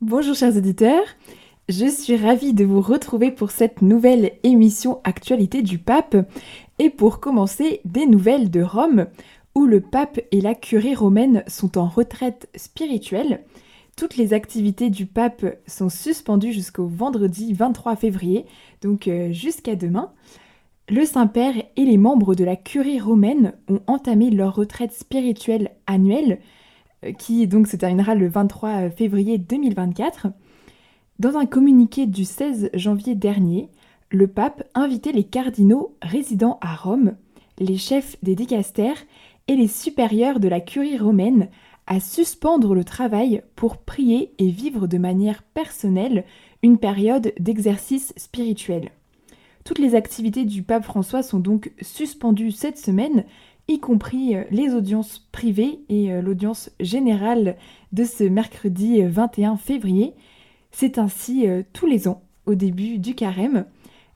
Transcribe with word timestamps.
Bonjour 0.00 0.36
chers 0.36 0.56
auditeurs, 0.56 1.02
je 1.68 1.86
suis 1.86 2.16
ravie 2.16 2.54
de 2.54 2.64
vous 2.64 2.80
retrouver 2.80 3.32
pour 3.32 3.50
cette 3.50 3.82
nouvelle 3.82 4.30
émission 4.44 5.00
Actualité 5.02 5.60
du 5.60 5.80
pape 5.80 6.16
et 6.78 6.88
pour 6.88 7.18
commencer 7.18 7.80
des 7.84 8.06
nouvelles 8.06 8.48
de 8.48 8.62
Rome 8.62 9.06
où 9.56 9.66
le 9.66 9.80
pape 9.80 10.20
et 10.30 10.40
la 10.40 10.54
curée 10.54 10.94
romaine 10.94 11.42
sont 11.48 11.78
en 11.78 11.88
retraite 11.88 12.48
spirituelle. 12.54 13.42
Toutes 13.96 14.16
les 14.16 14.34
activités 14.34 14.88
du 14.88 15.04
pape 15.04 15.44
sont 15.66 15.88
suspendues 15.88 16.52
jusqu'au 16.52 16.86
vendredi 16.86 17.52
23 17.52 17.96
février, 17.96 18.46
donc 18.82 19.08
euh, 19.08 19.32
jusqu'à 19.32 19.74
demain. 19.74 20.12
Le 20.88 21.04
Saint-Père 21.06 21.54
et 21.74 21.84
les 21.84 21.98
membres 21.98 22.36
de 22.36 22.44
la 22.44 22.54
curie 22.54 23.00
romaine 23.00 23.54
ont 23.68 23.80
entamé 23.88 24.30
leur 24.30 24.54
retraite 24.54 24.92
spirituelle 24.92 25.72
annuelle, 25.88 26.38
qui 27.18 27.46
donc 27.46 27.66
se 27.66 27.76
terminera 27.76 28.14
le 28.14 28.28
23 28.28 28.90
février 28.90 29.38
2024. 29.38 30.28
Dans 31.18 31.36
un 31.36 31.46
communiqué 31.46 32.06
du 32.06 32.24
16 32.24 32.70
janvier 32.74 33.14
dernier, 33.14 33.68
le 34.10 34.26
pape 34.26 34.62
invitait 34.74 35.12
les 35.12 35.24
cardinaux 35.24 35.96
résidant 36.00 36.58
à 36.60 36.74
Rome, 36.74 37.16
les 37.58 37.76
chefs 37.76 38.16
des 38.22 38.34
dicastères 38.34 38.98
et 39.48 39.56
les 39.56 39.68
supérieurs 39.68 40.40
de 40.40 40.48
la 40.48 40.60
curie 40.60 40.98
romaine 40.98 41.48
à 41.86 42.00
suspendre 42.00 42.74
le 42.74 42.84
travail 42.84 43.42
pour 43.56 43.78
prier 43.78 44.32
et 44.38 44.50
vivre 44.50 44.86
de 44.86 44.98
manière 44.98 45.42
personnelle 45.42 46.24
une 46.62 46.78
période 46.78 47.32
d'exercice 47.40 48.12
spirituel. 48.16 48.90
Toutes 49.64 49.78
les 49.78 49.94
activités 49.94 50.44
du 50.44 50.62
pape 50.62 50.84
François 50.84 51.22
sont 51.22 51.40
donc 51.40 51.72
suspendues 51.80 52.52
cette 52.52 52.78
semaine, 52.78 53.24
y 53.68 53.78
compris 53.78 54.34
euh, 54.34 54.44
les 54.50 54.74
audiences 54.74 55.28
privées 55.30 55.80
et 55.88 56.10
euh, 56.10 56.22
l'audience 56.22 56.70
générale 56.80 57.56
de 57.92 58.04
ce 58.04 58.24
mercredi 58.24 59.02
21 59.02 59.52
euh, 59.52 59.56
février. 59.56 60.14
C'est 60.70 60.98
ainsi 60.98 61.46
tous 61.72 61.86
les 61.86 62.08
ans, 62.08 62.22
au 62.44 62.54
début 62.54 62.98
du 62.98 63.14
carême. 63.14 63.64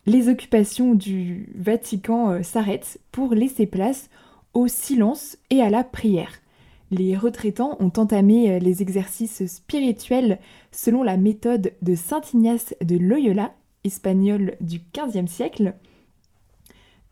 Les 0.05 0.29
occupations 0.29 0.95
du 0.95 1.51
Vatican 1.57 2.43
s'arrêtent 2.43 3.01
pour 3.11 3.35
laisser 3.35 3.65
place 3.65 4.11
au 4.53 4.69
silence 4.69 5.39
et 5.49 5.63
à 5.63 5.71
la 5.71 5.83
prière. 5.83 6.43
Les 6.91 7.17
retraitants 7.17 7.79
ont 7.81 7.93
entamé 7.97 8.61
les 8.61 8.83
exercices 8.83 9.47
spirituels 9.47 10.39
selon 10.73 11.03
la 11.03 11.17
méthode 11.17 11.73
de 11.81 11.95
Saint 11.95 12.21
Ignace 12.35 12.75
de 12.83 12.99
Loyola 12.99 13.55
espagnol 13.83 14.57
du 14.61 14.83
XVe 14.95 15.27
siècle. 15.27 15.75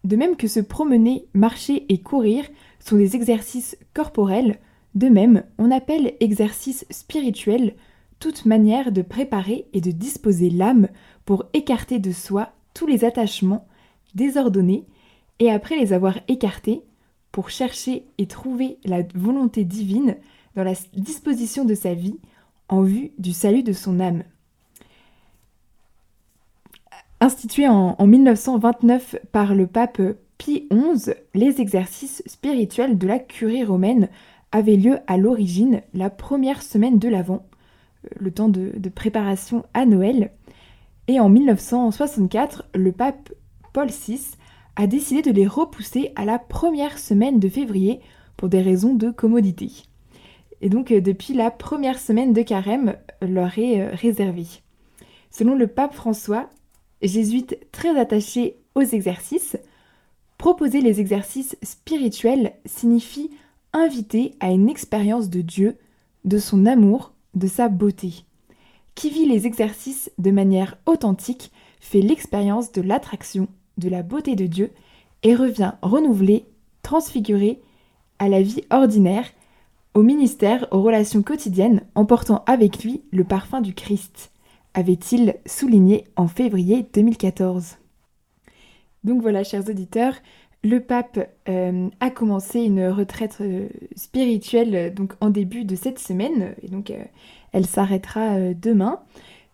De 0.04 0.16
même 0.16 0.36
que 0.36 0.48
se 0.48 0.60
promener, 0.60 1.26
marcher 1.34 1.84
et 1.88 1.98
courir 1.98 2.44
sont 2.78 2.96
des 2.96 3.16
exercices 3.16 3.76
corporels, 3.94 4.58
de 4.94 5.08
même 5.08 5.44
on 5.58 5.70
appelle 5.70 6.14
exercice 6.20 6.86
spirituel 6.90 7.74
toute 8.18 8.44
manière 8.44 8.92
de 8.92 9.02
préparer 9.02 9.66
et 9.72 9.80
de 9.80 9.90
disposer 9.90 10.50
l'âme 10.50 10.88
pour 11.24 11.44
écarter 11.52 11.98
de 11.98 12.12
soi 12.12 12.52
tous 12.74 12.86
les 12.86 13.04
attachements 13.04 13.66
désordonnés 14.14 14.86
et 15.38 15.50
après 15.50 15.76
les 15.76 15.92
avoir 15.92 16.18
écartés, 16.28 16.82
pour 17.32 17.48
chercher 17.48 18.04
et 18.18 18.26
trouver 18.26 18.78
la 18.84 19.02
volonté 19.14 19.64
divine 19.64 20.16
dans 20.56 20.64
la 20.64 20.74
disposition 20.94 21.64
de 21.64 21.74
sa 21.74 21.94
vie 21.94 22.18
en 22.68 22.82
vue 22.82 23.12
du 23.18 23.32
salut 23.32 23.62
de 23.62 23.72
son 23.72 24.00
âme. 24.00 24.24
Institué 27.40 27.68
en, 27.68 27.96
1929 28.06 29.16
par 29.32 29.54
le 29.54 29.66
pape 29.66 30.02
Pie 30.36 30.68
XI, 30.70 31.12
les 31.32 31.62
exercices 31.62 32.22
spirituels 32.26 32.98
de 32.98 33.06
la 33.06 33.18
curie 33.18 33.64
romaine 33.64 34.10
avaient 34.52 34.76
lieu 34.76 34.98
à 35.06 35.16
l'origine 35.16 35.80
la 35.94 36.10
première 36.10 36.60
semaine 36.60 36.98
de 36.98 37.08
l'Avent, 37.08 37.46
euh, 38.04 38.08
le 38.18 38.30
temps 38.30 38.50
de, 38.50 38.90
préparation 38.94 39.64
à 39.72 39.86
Noël. 39.86 40.32
Et 41.08 41.18
en 41.18 41.30
1964, 41.30 42.66
le 42.74 42.92
pape 42.92 43.32
Paul 43.72 43.88
VI 43.88 44.20
a 44.76 44.86
décidé 44.86 45.22
de 45.22 45.34
les 45.34 45.46
repousser 45.46 46.12
à 46.16 46.26
la 46.26 46.38
première 46.38 46.98
semaine 46.98 47.40
de 47.40 47.48
février 47.48 48.00
pour 48.36 48.50
des 48.50 48.60
raisons 48.60 48.92
de 48.92 49.08
commodité. 49.08 49.70
Et 50.60 50.68
donc 50.68 50.92
euh, 50.92 51.00
depuis 51.00 51.32
la 51.32 51.50
première 51.50 52.00
semaine 52.00 52.34
de 52.34 52.42
carême 52.42 52.96
leur 53.22 53.58
est 53.58 53.80
euh, 53.80 53.94
réservée. 53.94 54.60
Selon 55.30 55.54
le 55.54 55.68
pape 55.68 55.94
François, 55.94 56.50
jésuite 57.02 57.58
très 57.72 57.98
attaché 57.98 58.56
aux 58.74 58.82
exercices, 58.82 59.56
proposer 60.38 60.80
les 60.80 61.00
exercices 61.00 61.56
spirituels 61.62 62.52
signifie 62.64 63.30
inviter 63.72 64.34
à 64.40 64.50
une 64.50 64.68
expérience 64.68 65.30
de 65.30 65.40
Dieu, 65.40 65.76
de 66.24 66.38
son 66.38 66.66
amour, 66.66 67.12
de 67.34 67.46
sa 67.46 67.68
beauté. 67.68 68.24
Qui 68.94 69.10
vit 69.10 69.26
les 69.26 69.46
exercices 69.46 70.10
de 70.18 70.30
manière 70.30 70.76
authentique 70.86 71.52
fait 71.80 72.00
l'expérience 72.00 72.72
de 72.72 72.82
l'attraction, 72.82 73.48
de 73.78 73.88
la 73.88 74.02
beauté 74.02 74.34
de 74.34 74.46
Dieu 74.46 74.70
et 75.22 75.34
revient 75.34 75.72
renouvelé, 75.82 76.44
transfiguré 76.82 77.60
à 78.18 78.28
la 78.28 78.42
vie 78.42 78.64
ordinaire, 78.70 79.26
au 79.94 80.02
ministère, 80.02 80.66
aux 80.70 80.82
relations 80.82 81.22
quotidiennes, 81.22 81.82
en 81.94 82.04
portant 82.04 82.44
avec 82.46 82.84
lui 82.84 83.02
le 83.10 83.24
parfum 83.24 83.60
du 83.60 83.74
Christ 83.74 84.30
avait-il 84.74 85.36
souligné 85.46 86.04
en 86.16 86.28
février 86.28 86.86
2014. 86.92 87.78
Donc 89.04 89.22
voilà, 89.22 89.44
chers 89.44 89.68
auditeurs, 89.68 90.14
le 90.62 90.80
pape 90.80 91.18
euh, 91.48 91.88
a 92.00 92.10
commencé 92.10 92.60
une 92.60 92.88
retraite 92.88 93.38
euh, 93.40 93.68
spirituelle 93.96 94.74
euh, 94.74 94.90
donc 94.90 95.14
en 95.20 95.30
début 95.30 95.64
de 95.64 95.74
cette 95.74 95.98
semaine, 95.98 96.54
et 96.62 96.68
donc 96.68 96.92
elle 97.52 97.66
s'arrêtera 97.66 98.52
demain. 98.54 99.00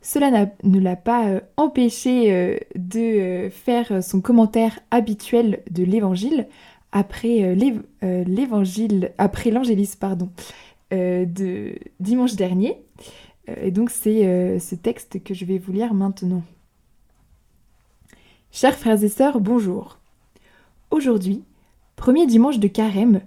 Cela 0.02 0.48
ne 0.62 0.78
l'a 0.78 0.96
pas 0.96 1.40
empêché 1.56 2.60
de 2.76 3.48
faire 3.50 4.04
son 4.04 4.20
commentaire 4.20 4.78
habituel 4.92 5.62
de 5.70 5.82
l'évangile 5.82 6.46
après 6.92 7.56
l'évangile, 7.56 9.12
après 9.18 9.50
l'angéliste 9.50 9.98
pardon, 9.98 10.30
de 10.92 11.74
dimanche 11.98 12.36
dernier. 12.36 12.78
Et 13.46 13.70
donc 13.70 13.90
c'est 13.90 14.26
euh, 14.26 14.58
ce 14.58 14.74
texte 14.74 15.22
que 15.22 15.34
je 15.34 15.44
vais 15.44 15.58
vous 15.58 15.72
lire 15.72 15.94
maintenant. 15.94 16.42
Chers 18.50 18.76
frères 18.76 19.02
et 19.02 19.08
sœurs, 19.08 19.40
bonjour. 19.40 19.98
Aujourd'hui, 20.90 21.44
premier 21.94 22.26
dimanche 22.26 22.58
de 22.58 22.68
carême, 22.68 23.20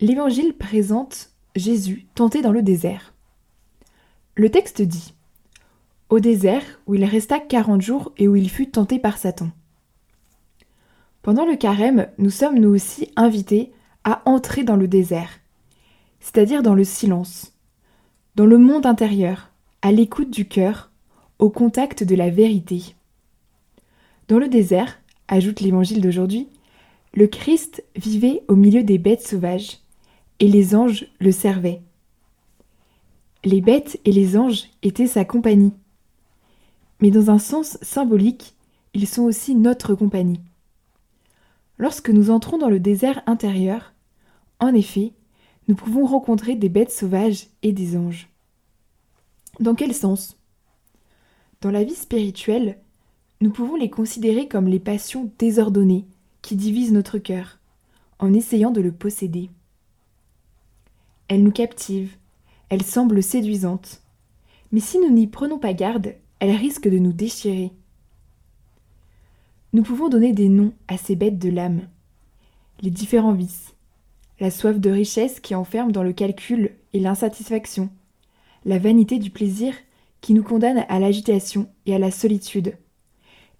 l'Évangile 0.00 0.54
présente 0.54 1.30
Jésus 1.56 2.06
tenté 2.14 2.42
dans 2.42 2.52
le 2.52 2.62
désert. 2.62 3.14
Le 4.34 4.48
texte 4.50 4.80
dit 4.80 5.14
Au 6.08 6.20
désert 6.20 6.62
où 6.86 6.94
il 6.94 7.04
resta 7.04 7.38
quarante 7.38 7.82
jours 7.82 8.12
et 8.16 8.28
où 8.28 8.36
il 8.36 8.48
fut 8.48 8.70
tenté 8.70 8.98
par 8.98 9.18
Satan. 9.18 9.50
Pendant 11.20 11.44
le 11.44 11.56
carême, 11.56 12.08
nous 12.18 12.30
sommes 12.30 12.58
nous 12.58 12.70
aussi 12.70 13.12
invités 13.16 13.72
à 14.04 14.22
entrer 14.24 14.64
dans 14.64 14.76
le 14.76 14.88
désert, 14.88 15.40
c'est-à-dire 16.20 16.62
dans 16.62 16.74
le 16.74 16.84
silence, 16.84 17.51
dans 18.34 18.46
le 18.46 18.56
monde 18.56 18.86
intérieur, 18.86 19.50
à 19.82 19.92
l'écoute 19.92 20.30
du 20.30 20.46
cœur, 20.46 20.90
au 21.38 21.50
contact 21.50 22.02
de 22.02 22.14
la 22.14 22.30
vérité. 22.30 22.94
Dans 24.28 24.38
le 24.38 24.48
désert, 24.48 24.98
ajoute 25.28 25.60
l'évangile 25.60 26.00
d'aujourd'hui, 26.00 26.48
le 27.14 27.26
Christ 27.26 27.84
vivait 27.94 28.42
au 28.48 28.56
milieu 28.56 28.82
des 28.84 28.96
bêtes 28.96 29.26
sauvages, 29.26 29.80
et 30.40 30.48
les 30.48 30.74
anges 30.74 31.06
le 31.20 31.30
servaient. 31.30 31.82
Les 33.44 33.60
bêtes 33.60 34.00
et 34.04 34.12
les 34.12 34.36
anges 34.36 34.64
étaient 34.82 35.06
sa 35.06 35.24
compagnie. 35.24 35.74
Mais 37.00 37.10
dans 37.10 37.30
un 37.30 37.38
sens 37.38 37.76
symbolique, 37.82 38.54
ils 38.94 39.06
sont 39.06 39.22
aussi 39.22 39.54
notre 39.54 39.94
compagnie. 39.94 40.40
Lorsque 41.76 42.10
nous 42.10 42.30
entrons 42.30 42.58
dans 42.58 42.68
le 42.68 42.80
désert 42.80 43.22
intérieur, 43.26 43.92
en 44.60 44.72
effet, 44.74 45.12
nous 45.72 45.76
pouvons 45.76 46.04
rencontrer 46.04 46.54
des 46.54 46.68
bêtes 46.68 46.90
sauvages 46.90 47.46
et 47.62 47.72
des 47.72 47.96
anges. 47.96 48.28
Dans 49.58 49.74
quel 49.74 49.94
sens? 49.94 50.36
Dans 51.62 51.70
la 51.70 51.82
vie 51.82 51.94
spirituelle, 51.94 52.78
nous 53.40 53.50
pouvons 53.50 53.76
les 53.76 53.88
considérer 53.88 54.48
comme 54.48 54.68
les 54.68 54.80
passions 54.80 55.32
désordonnées 55.38 56.04
qui 56.42 56.56
divisent 56.56 56.92
notre 56.92 57.16
cœur, 57.16 57.58
en 58.18 58.34
essayant 58.34 58.70
de 58.70 58.82
le 58.82 58.92
posséder. 58.92 59.48
Elles 61.28 61.42
nous 61.42 61.52
captivent, 61.52 62.18
elles 62.68 62.84
semblent 62.84 63.22
séduisantes, 63.22 64.02
mais 64.72 64.80
si 64.80 64.98
nous 64.98 65.10
n'y 65.10 65.26
prenons 65.26 65.58
pas 65.58 65.72
garde, 65.72 66.16
elles 66.38 66.54
risquent 66.54 66.90
de 66.90 66.98
nous 66.98 67.14
déchirer. 67.14 67.72
Nous 69.72 69.82
pouvons 69.82 70.10
donner 70.10 70.34
des 70.34 70.50
noms 70.50 70.74
à 70.86 70.98
ces 70.98 71.16
bêtes 71.16 71.38
de 71.38 71.48
l'âme, 71.48 71.88
les 72.82 72.90
différents 72.90 73.32
vices, 73.32 73.72
la 74.42 74.50
soif 74.50 74.80
de 74.80 74.90
richesse 74.90 75.38
qui 75.38 75.54
enferme 75.54 75.92
dans 75.92 76.02
le 76.02 76.12
calcul 76.12 76.72
et 76.92 76.98
l'insatisfaction, 76.98 77.90
la 78.64 78.76
vanité 78.76 79.20
du 79.20 79.30
plaisir 79.30 79.72
qui 80.20 80.34
nous 80.34 80.42
condamne 80.42 80.84
à 80.88 80.98
l'agitation 80.98 81.68
et 81.86 81.94
à 81.94 82.00
la 82.00 82.10
solitude, 82.10 82.76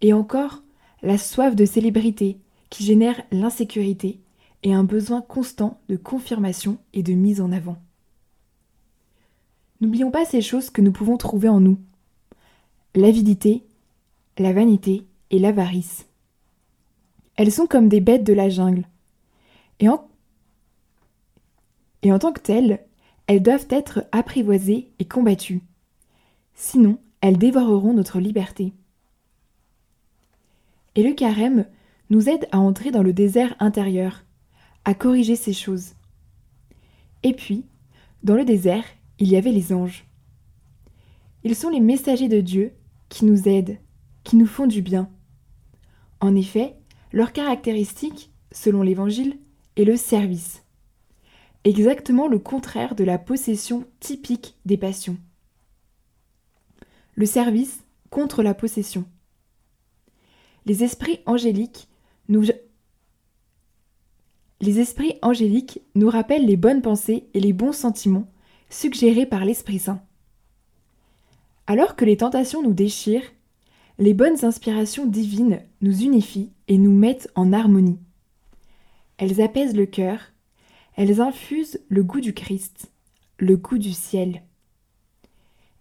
et 0.01 0.13
encore 0.13 0.65
la 1.01 1.19
soif 1.19 1.55
de 1.55 1.65
célébrité 1.67 2.41
qui 2.69 2.83
génère 2.83 3.23
l'insécurité 3.31 4.19
et 4.65 4.75
un 4.75 4.83
besoin 4.83 5.23
constant 5.23 5.81
de 5.89 5.95
confirmation 5.95 6.79
et 6.95 7.05
de 7.05 7.13
mise 7.13 7.41
en 7.41 7.53
avant. 7.53 7.77
N'oublions 9.81 10.11
pas 10.11 10.25
ces 10.25 10.43
choses 10.43 10.69
que 10.69 10.83
nous 10.83 10.91
pouvons 10.91 11.17
trouver 11.17 11.49
en 11.49 11.61
nous. 11.61 11.79
L'avidité, 12.97 13.63
la 14.37 14.53
vanité 14.53 15.07
et 15.31 15.39
l'avarice. 15.39 16.07
Elles 17.37 17.53
sont 17.53 17.69
comme 17.69 17.89
des 17.89 18.01
bêtes 18.01 18.25
de 18.25 18.33
la 18.33 18.49
jungle. 18.49 18.89
Et 19.79 19.89
en, 19.89 20.09
et 22.03 22.13
en 22.13 22.19
tant 22.19 22.33
que 22.33 22.41
telles, 22.41 22.85
elles 23.27 23.43
doivent 23.43 23.69
être 23.71 24.05
apprivoisées 24.13 24.93
et 24.99 25.05
combattues. 25.05 25.63
Sinon, 26.55 26.99
elles 27.21 27.39
dévoreront 27.39 27.95
notre 27.95 28.19
liberté. 28.19 28.73
Et 30.95 31.03
le 31.03 31.15
carême 31.15 31.67
nous 32.11 32.29
aide 32.29 32.47
à 32.53 32.59
entrer 32.59 32.91
dans 32.91 33.03
le 33.03 33.13
désert 33.13 33.55
intérieur, 33.59 34.25
à 34.85 34.95
corriger 34.95 35.37
ces 35.37 35.53
choses. 35.53 35.95
Et 37.23 37.33
puis, 37.33 37.65
dans 38.23 38.35
le 38.35 38.45
désert, 38.45 38.85
il 39.19 39.29
y 39.29 39.37
avait 39.37 39.53
les 39.53 39.73
anges. 39.73 40.05
Ils 41.45 41.57
sont 41.57 41.71
les 41.71 41.81
messagers 41.81 42.29
de 42.29 42.41
Dieu 42.41 42.73
qui 43.09 43.25
nous 43.25 43.49
aident, 43.49 43.79
qui 44.25 44.37
nous 44.37 44.47
font 44.47 44.67
du 44.67 44.83
bien. 44.83 45.09
En 46.21 46.37
effet, 46.37 46.77
leur 47.13 47.33
caractéristique, 47.33 48.33
selon 48.53 48.83
l'Évangile, 48.83 49.39
est 49.77 49.85
le 49.85 49.97
service. 49.97 50.62
Exactement 51.65 52.27
le 52.27 52.41
contraire 52.41 52.95
de 52.97 53.05
la 53.05 53.19
possession 53.19 53.85
typique 54.01 54.57
des 54.65 54.77
passions. 54.77 55.17
Le 57.15 57.27
service 57.27 57.85
contre 58.11 58.43
la 58.43 58.53
possession. 58.53 59.05
Les 60.67 60.83
esprits 60.83 61.21
angéliques 61.27 61.89
nous 62.29 62.51
rappellent 66.09 66.47
les 66.47 66.57
bonnes 66.57 66.83
pensées 66.83 67.29
et 67.33 67.41
les 67.41 67.53
bons 67.53 67.73
sentiments 67.73 68.29
suggérés 68.69 69.27
par 69.27 69.45
l'Esprit 69.45 69.79
Saint. 69.79 70.03
Alors 71.69 71.95
que 71.95 72.05
les 72.05 72.17
tentations 72.17 72.63
nous 72.63 72.75
déchirent, 72.75 73.33
les 73.99 74.15
bonnes 74.15 74.45
inspirations 74.45 75.07
divines 75.07 75.61
nous 75.81 76.03
unifient 76.03 76.51
et 76.67 76.79
nous 76.79 76.93
mettent 76.93 77.31
en 77.37 77.53
harmonie. 77.53 78.01
Elles 79.19 79.41
apaisent 79.41 79.77
le 79.77 79.87
cœur, 79.87 80.32
elles 80.97 81.21
infusent 81.21 81.81
le 81.89 82.03
goût 82.03 82.21
du 82.21 82.35
Christ, 82.35 82.91
le 83.39 83.57
goût 83.57 83.79
du 83.79 83.93
ciel. 83.93 84.43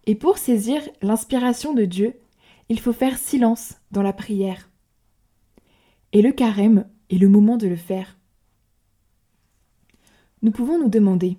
Et 0.06 0.16
pour 0.16 0.38
saisir 0.38 0.82
l'inspiration 1.02 1.74
de 1.74 1.86
Dieu, 1.86 2.20
il 2.70 2.80
faut 2.80 2.94
faire 2.94 3.18
silence 3.18 3.76
dans 3.92 4.02
la 4.02 4.14
prière. 4.14 4.70
Et 6.14 6.22
le 6.22 6.32
carême 6.32 6.88
est 7.10 7.18
le 7.18 7.30
moment 7.30 7.58
de 7.58 7.68
le 7.68 7.76
faire. 7.76 8.18
Nous 10.42 10.52
pouvons 10.52 10.80
nous 10.80 10.90
demander, 10.90 11.38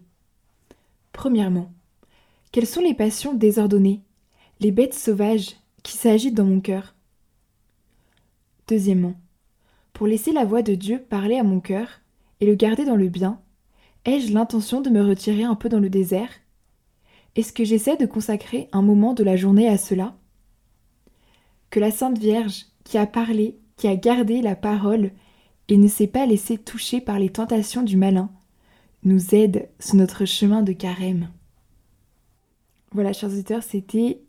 premièrement, 1.13 1.73
quelles 2.53 2.67
sont 2.67 2.83
les 2.83 2.95
passions 2.95 3.35
désordonnées, 3.35 4.03
les 4.61 4.71
bêtes 4.71 4.95
sauvages 4.95 5.57
qui 5.83 5.97
s'agitent 5.97 6.35
dans 6.35 6.45
mon 6.45 6.61
cœur? 6.61 6.95
Deuxièmement, 8.69 9.15
pour 9.93 10.07
laisser 10.07 10.33
la 10.33 10.45
voix 10.45 10.63
de 10.63 10.75
Dieu 10.75 11.01
parler 11.01 11.37
à 11.37 11.43
mon 11.43 11.61
cœur 11.61 12.01
et 12.41 12.47
le 12.47 12.55
garder 12.55 12.85
dans 12.85 12.97
le 12.97 13.09
bien, 13.09 13.41
ai-je 14.05 14.33
l'intention 14.33 14.81
de 14.81 14.91
me 14.91 15.03
retirer 15.03 15.45
un 15.45 15.55
peu 15.55 15.69
dans 15.69 15.81
le 15.81 15.91
désert? 15.91 16.31
Est-ce 17.35 17.53
que 17.53 17.65
j'essaie 17.65 17.97
de 17.97 18.07
consacrer 18.07 18.69
un 18.73 18.83
moment 18.83 19.15
de 19.15 19.25
la 19.25 19.37
journée 19.37 19.69
à 19.69 19.79
cela? 19.79 20.15
Que 21.71 21.81
la 21.81 21.91
Sainte 21.91 22.19
Vierge, 22.19 22.67
qui 22.85 22.99
a 22.99 23.07
parlé, 23.07 23.59
qui 23.77 23.89
a 23.89 23.97
gardé 23.97 24.43
la 24.43 24.55
parole 24.55 25.13
et 25.69 25.77
ne 25.77 25.89
s'est 25.89 26.07
pas 26.07 26.27
laissé 26.27 26.59
toucher 26.59 27.01
par 27.01 27.19
les 27.19 27.31
tentations 27.31 27.83
du 27.83 27.97
malin, 27.97 28.31
nous 29.05 29.35
aide 29.35 29.69
sur 29.81 29.97
notre 29.97 30.25
chemin 30.25 30.63
de 30.63 30.73
carême. 30.73 31.31
Voilà, 32.93 33.13
chers 33.13 33.31
auditeurs, 33.31 33.63
c'était 33.63 34.21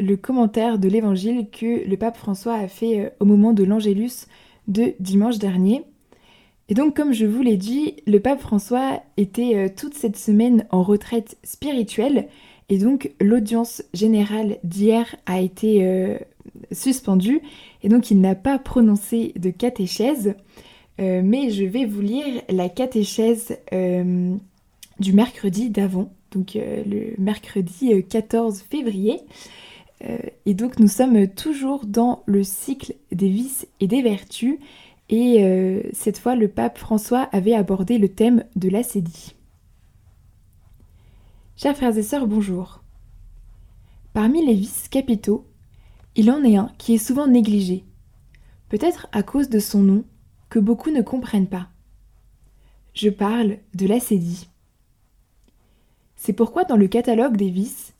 le 0.00 0.16
commentaire 0.16 0.78
de 0.78 0.88
l'évangile 0.88 1.48
que 1.50 1.86
le 1.86 1.96
pape 1.96 2.16
François 2.16 2.54
a 2.54 2.68
fait 2.68 3.00
euh, 3.00 3.10
au 3.20 3.24
moment 3.24 3.52
de 3.52 3.64
l'Angélus 3.64 4.26
de 4.66 4.94
dimanche 4.98 5.38
dernier. 5.38 5.84
Et 6.72 6.74
donc, 6.74 6.96
comme 6.96 7.12
je 7.12 7.26
vous 7.26 7.42
l'ai 7.42 7.58
dit, 7.58 7.96
le 8.06 8.18
pape 8.18 8.40
François 8.40 9.02
était 9.18 9.56
euh, 9.56 9.68
toute 9.68 9.92
cette 9.92 10.16
semaine 10.16 10.64
en 10.70 10.82
retraite 10.82 11.36
spirituelle. 11.44 12.28
Et 12.70 12.78
donc, 12.78 13.12
l'audience 13.20 13.82
générale 13.92 14.56
d'hier 14.64 15.14
a 15.26 15.42
été 15.42 15.84
euh, 15.84 16.16
suspendue. 16.70 17.42
Et 17.82 17.90
donc, 17.90 18.10
il 18.10 18.22
n'a 18.22 18.34
pas 18.34 18.58
prononcé 18.58 19.34
de 19.36 19.50
catéchèse. 19.50 20.34
mais 20.98 21.50
je 21.50 21.64
vais 21.64 21.84
vous 21.84 22.00
lire 22.00 22.40
la 22.48 22.70
catéchèse 22.70 23.58
du 23.70 25.12
mercredi 25.12 25.68
d'avant, 25.68 26.10
donc 26.30 26.54
le 26.54 27.14
mercredi 27.18 28.02
14 28.08 28.62
février. 28.62 29.20
Euh, 30.04 30.18
et 30.46 30.54
donc 30.54 30.78
nous 30.78 30.88
sommes 30.88 31.28
toujours 31.28 31.86
dans 31.86 32.22
le 32.26 32.42
cycle 32.42 32.94
des 33.12 33.28
vices 33.28 33.66
et 33.80 33.86
des 33.86 34.02
vertus. 34.02 34.58
Et 35.12 35.44
euh, 35.44 35.82
cette 35.92 36.18
fois, 36.18 36.34
le 36.34 36.48
pape 36.48 36.78
François 36.78 37.28
avait 37.32 37.52
abordé 37.52 37.98
le 37.98 38.08
thème 38.08 38.46
de 38.56 38.70
l'acédie. 38.70 39.36
Chers 41.54 41.76
frères 41.76 41.98
et 41.98 42.02
sœurs, 42.02 42.26
bonjour. 42.26 42.82
Parmi 44.14 44.44
les 44.44 44.54
vices 44.54 44.88
capitaux, 44.88 45.46
il 46.16 46.30
en 46.30 46.42
est 46.44 46.56
un 46.56 46.72
qui 46.78 46.94
est 46.94 46.98
souvent 47.06 47.26
négligé, 47.26 47.84
peut-être 48.70 49.06
à 49.12 49.22
cause 49.22 49.50
de 49.50 49.58
son 49.58 49.82
nom 49.82 50.04
que 50.48 50.58
beaucoup 50.58 50.90
ne 50.90 51.02
comprennent 51.02 51.46
pas. 51.46 51.68
Je 52.94 53.10
parle 53.10 53.58
de 53.74 53.86
l'acédie. 53.86 54.48
C'est 56.16 56.32
pourquoi 56.32 56.64
dans 56.64 56.76
le 56.76 56.88
catalogue 56.88 57.36
des 57.36 57.50
vices, 57.50 57.92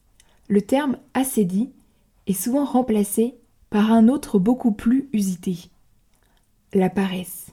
le 0.48 0.62
terme 0.62 0.96
acédie 1.12 1.72
est 2.26 2.32
souvent 2.32 2.64
remplacé 2.64 3.34
par 3.68 3.92
un 3.92 4.08
autre 4.08 4.38
beaucoup 4.38 4.72
plus 4.72 5.10
usité, 5.12 5.71
la 6.74 6.90
paresse. 6.90 7.50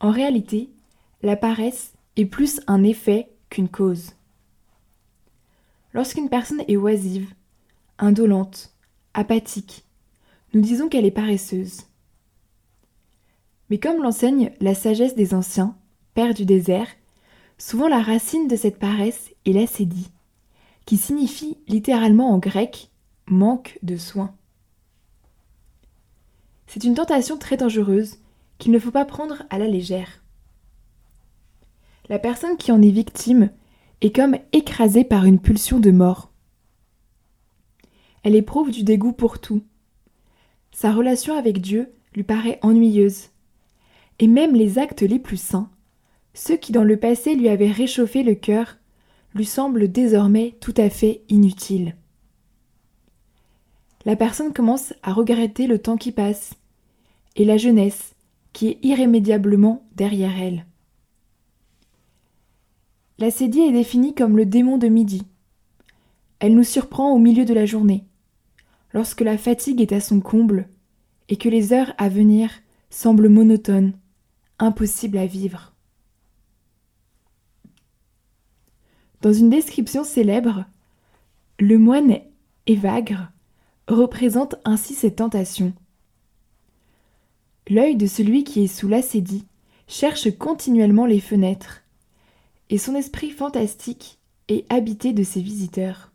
En 0.00 0.10
réalité, 0.10 0.70
la 1.22 1.36
paresse 1.36 1.92
est 2.16 2.26
plus 2.26 2.60
un 2.66 2.82
effet 2.82 3.28
qu'une 3.50 3.68
cause. 3.68 4.12
Lorsqu'une 5.92 6.28
personne 6.28 6.62
est 6.68 6.76
oisive, 6.76 7.32
indolente, 7.98 8.74
apathique, 9.14 9.84
nous 10.52 10.60
disons 10.60 10.88
qu'elle 10.88 11.06
est 11.06 11.10
paresseuse. 11.10 11.82
Mais 13.70 13.78
comme 13.78 14.02
l'enseigne 14.02 14.52
la 14.60 14.74
sagesse 14.74 15.14
des 15.14 15.34
anciens, 15.34 15.76
pères 16.14 16.34
du 16.34 16.44
désert, 16.44 16.88
souvent 17.58 17.88
la 17.88 18.02
racine 18.02 18.48
de 18.48 18.56
cette 18.56 18.78
paresse 18.78 19.30
est 19.46 19.52
l'acédie 19.52 20.10
qui 20.86 20.96
signifie 20.96 21.56
littéralement 21.66 22.30
en 22.30 22.38
grec 22.38 22.90
manque 23.26 23.78
de 23.82 23.96
soins. 23.96 24.34
C'est 26.74 26.82
une 26.82 26.94
tentation 26.96 27.38
très 27.38 27.56
dangereuse 27.56 28.18
qu'il 28.58 28.72
ne 28.72 28.80
faut 28.80 28.90
pas 28.90 29.04
prendre 29.04 29.44
à 29.48 29.60
la 29.60 29.68
légère. 29.68 30.24
La 32.08 32.18
personne 32.18 32.56
qui 32.56 32.72
en 32.72 32.82
est 32.82 32.90
victime 32.90 33.50
est 34.00 34.12
comme 34.12 34.36
écrasée 34.52 35.04
par 35.04 35.24
une 35.24 35.38
pulsion 35.38 35.78
de 35.78 35.92
mort. 35.92 36.32
Elle 38.24 38.34
éprouve 38.34 38.72
du 38.72 38.82
dégoût 38.82 39.12
pour 39.12 39.38
tout. 39.38 39.62
Sa 40.72 40.92
relation 40.92 41.38
avec 41.38 41.60
Dieu 41.60 41.92
lui 42.12 42.24
paraît 42.24 42.58
ennuyeuse. 42.60 43.28
Et 44.18 44.26
même 44.26 44.56
les 44.56 44.76
actes 44.80 45.02
les 45.02 45.20
plus 45.20 45.40
saints, 45.40 45.70
ceux 46.32 46.56
qui 46.56 46.72
dans 46.72 46.82
le 46.82 46.96
passé 46.96 47.36
lui 47.36 47.48
avaient 47.48 47.70
réchauffé 47.70 48.24
le 48.24 48.34
cœur, 48.34 48.78
lui 49.32 49.44
semble 49.44 49.92
désormais 49.92 50.56
tout 50.58 50.74
à 50.76 50.90
fait 50.90 51.22
inutile. 51.28 51.94
La 54.04 54.16
personne 54.16 54.52
commence 54.52 54.92
à 55.04 55.12
regretter 55.12 55.68
le 55.68 55.78
temps 55.78 55.96
qui 55.96 56.10
passe 56.10 56.56
et 57.36 57.44
la 57.44 57.56
jeunesse 57.56 58.14
qui 58.52 58.68
est 58.68 58.78
irrémédiablement 58.82 59.86
derrière 59.94 60.38
elle. 60.40 60.66
La 63.18 63.30
sédie 63.30 63.60
est 63.60 63.72
définie 63.72 64.14
comme 64.14 64.36
le 64.36 64.46
démon 64.46 64.78
de 64.78 64.88
midi. 64.88 65.22
Elle 66.38 66.54
nous 66.54 66.64
surprend 66.64 67.12
au 67.12 67.18
milieu 67.18 67.44
de 67.44 67.54
la 67.54 67.66
journée, 67.66 68.04
lorsque 68.92 69.20
la 69.20 69.38
fatigue 69.38 69.80
est 69.80 69.92
à 69.92 70.00
son 70.00 70.20
comble 70.20 70.68
et 71.28 71.36
que 71.36 71.48
les 71.48 71.72
heures 71.72 71.92
à 71.98 72.08
venir 72.08 72.50
semblent 72.90 73.28
monotones, 73.28 73.92
impossibles 74.58 75.18
à 75.18 75.26
vivre. 75.26 75.74
Dans 79.20 79.32
une 79.32 79.48
description 79.48 80.04
célèbre, 80.04 80.66
le 81.58 81.78
moine 81.78 82.18
Évagre 82.66 83.28
représente 83.88 84.56
ainsi 84.64 84.94
cette 84.94 85.16
tentation. 85.16 85.72
L'œil 87.68 87.96
de 87.96 88.06
celui 88.06 88.44
qui 88.44 88.64
est 88.64 88.68
sous 88.68 88.88
l'acédie 88.88 89.46
cherche 89.86 90.30
continuellement 90.36 91.06
les 91.06 91.20
fenêtres, 91.20 91.82
et 92.70 92.78
son 92.78 92.94
esprit 92.94 93.30
fantastique 93.30 94.18
est 94.48 94.70
habité 94.72 95.12
de 95.12 95.22
ses 95.22 95.40
visiteurs. 95.40 96.12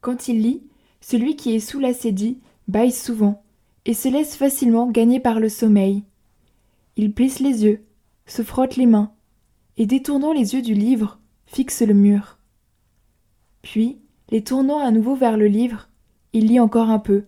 Quand 0.00 0.28
il 0.28 0.42
lit, 0.42 0.62
celui 1.00 1.36
qui 1.36 1.54
est 1.54 1.60
sous 1.60 1.80
l'acédie 1.80 2.38
baille 2.68 2.92
souvent 2.92 3.42
et 3.84 3.94
se 3.94 4.08
laisse 4.08 4.36
facilement 4.36 4.90
gagner 4.90 5.20
par 5.20 5.40
le 5.40 5.48
sommeil. 5.48 6.04
Il 6.96 7.12
plisse 7.12 7.40
les 7.40 7.64
yeux, 7.64 7.84
se 8.26 8.42
frotte 8.42 8.76
les 8.76 8.86
mains, 8.86 9.12
et 9.76 9.86
détournant 9.86 10.32
les 10.32 10.54
yeux 10.54 10.62
du 10.62 10.74
livre, 10.74 11.18
fixe 11.46 11.82
le 11.82 11.94
mur. 11.94 12.38
Puis, 13.62 13.98
les 14.30 14.42
tournant 14.42 14.78
à 14.78 14.90
nouveau 14.90 15.14
vers 15.14 15.36
le 15.36 15.46
livre, 15.46 15.88
il 16.32 16.46
lit 16.46 16.60
encore 16.60 16.90
un 16.90 16.98
peu. 16.98 17.24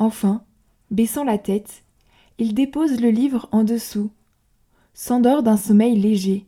Enfin, 0.00 0.42
baissant 0.90 1.24
la 1.24 1.36
tête, 1.36 1.84
il 2.38 2.54
dépose 2.54 3.02
le 3.02 3.10
livre 3.10 3.50
en 3.52 3.64
dessous, 3.64 4.10
s'endort 4.94 5.42
d'un 5.42 5.58
sommeil 5.58 5.94
léger, 5.94 6.46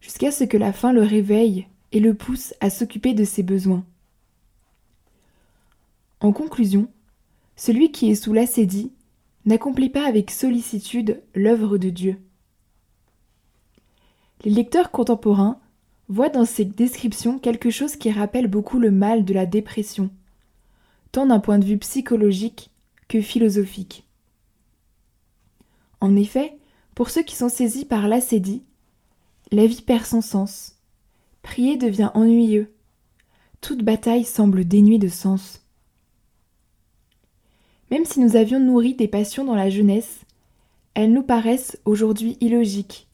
jusqu'à 0.00 0.30
ce 0.30 0.44
que 0.44 0.56
la 0.56 0.72
faim 0.72 0.92
le 0.92 1.02
réveille 1.02 1.66
et 1.90 1.98
le 1.98 2.14
pousse 2.14 2.54
à 2.60 2.70
s'occuper 2.70 3.14
de 3.14 3.24
ses 3.24 3.42
besoins. 3.42 3.84
En 6.20 6.30
conclusion, 6.32 6.88
celui 7.56 7.90
qui 7.90 8.10
est 8.10 8.14
sous 8.14 8.32
l'acédie 8.32 8.92
n'accomplit 9.44 9.90
pas 9.90 10.06
avec 10.06 10.30
sollicitude 10.30 11.20
l'œuvre 11.34 11.78
de 11.78 11.90
Dieu. 11.90 12.20
Les 14.44 14.52
lecteurs 14.52 14.92
contemporains 14.92 15.58
voient 16.08 16.28
dans 16.28 16.44
ces 16.44 16.64
descriptions 16.64 17.40
quelque 17.40 17.70
chose 17.70 17.96
qui 17.96 18.12
rappelle 18.12 18.46
beaucoup 18.46 18.78
le 18.78 18.92
mal 18.92 19.24
de 19.24 19.34
la 19.34 19.46
dépression, 19.46 20.10
tant 21.12 21.26
d'un 21.26 21.40
point 21.40 21.58
de 21.58 21.64
vue 21.64 21.78
psychologique 21.78 22.70
que 23.08 23.20
philosophique. 23.20 24.06
En 26.00 26.14
effet, 26.16 26.56
pour 26.94 27.10
ceux 27.10 27.22
qui 27.22 27.36
sont 27.36 27.48
saisis 27.48 27.84
par 27.84 28.08
l'acédie, 28.08 28.62
la 29.50 29.66
vie 29.66 29.82
perd 29.82 30.04
son 30.04 30.20
sens. 30.20 30.76
Prier 31.42 31.76
devient 31.76 32.10
ennuyeux. 32.14 32.72
Toute 33.60 33.82
bataille 33.82 34.24
semble 34.24 34.66
dénuée 34.66 34.98
de 34.98 35.08
sens. 35.08 35.62
Même 37.90 38.04
si 38.04 38.20
nous 38.20 38.36
avions 38.36 38.60
nourri 38.60 38.94
des 38.94 39.08
passions 39.08 39.44
dans 39.44 39.54
la 39.54 39.70
jeunesse, 39.70 40.20
elles 40.94 41.12
nous 41.12 41.22
paraissent 41.22 41.78
aujourd'hui 41.84 42.36
illogiques, 42.40 43.08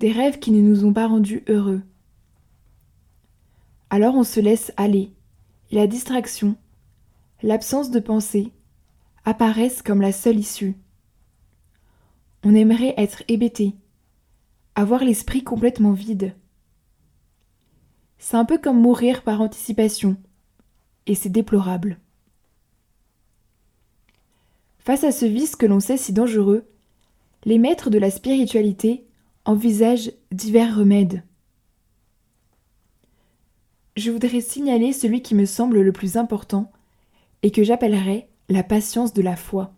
des 0.00 0.10
rêves 0.10 0.38
qui 0.38 0.50
ne 0.50 0.60
nous 0.60 0.84
ont 0.84 0.92
pas 0.92 1.06
rendus 1.06 1.44
heureux. 1.48 1.82
Alors 3.90 4.14
on 4.14 4.24
se 4.24 4.40
laisse 4.40 4.72
aller, 4.76 5.12
et 5.70 5.76
la 5.76 5.86
distraction, 5.86 6.56
l'absence 7.42 7.90
de 7.90 8.00
pensée, 8.00 8.52
apparaissent 9.24 9.82
comme 9.82 10.00
la 10.00 10.12
seule 10.12 10.38
issue. 10.38 10.76
On 12.44 12.54
aimerait 12.54 12.94
être 12.96 13.22
hébété, 13.28 13.74
avoir 14.74 15.04
l'esprit 15.04 15.44
complètement 15.44 15.92
vide. 15.92 16.34
C'est 18.18 18.36
un 18.36 18.44
peu 18.44 18.58
comme 18.58 18.80
mourir 18.80 19.22
par 19.22 19.40
anticipation, 19.40 20.16
et 21.06 21.14
c'est 21.14 21.28
déplorable. 21.28 21.98
Face 24.78 25.04
à 25.04 25.12
ce 25.12 25.26
vice 25.26 25.56
que 25.56 25.66
l'on 25.66 25.80
sait 25.80 25.96
si 25.96 26.12
dangereux, 26.12 26.64
les 27.44 27.58
maîtres 27.58 27.90
de 27.90 27.98
la 27.98 28.10
spiritualité 28.10 29.04
envisagent 29.44 30.12
divers 30.30 30.76
remèdes. 30.76 31.24
Je 33.96 34.10
voudrais 34.10 34.40
signaler 34.40 34.92
celui 34.92 35.22
qui 35.22 35.34
me 35.34 35.44
semble 35.44 35.80
le 35.80 35.92
plus 35.92 36.16
important 36.16 36.72
et 37.42 37.50
que 37.50 37.64
j'appellerais 37.64 38.28
la 38.48 38.62
patience 38.62 39.12
de 39.12 39.22
la 39.22 39.36
foi. 39.36 39.74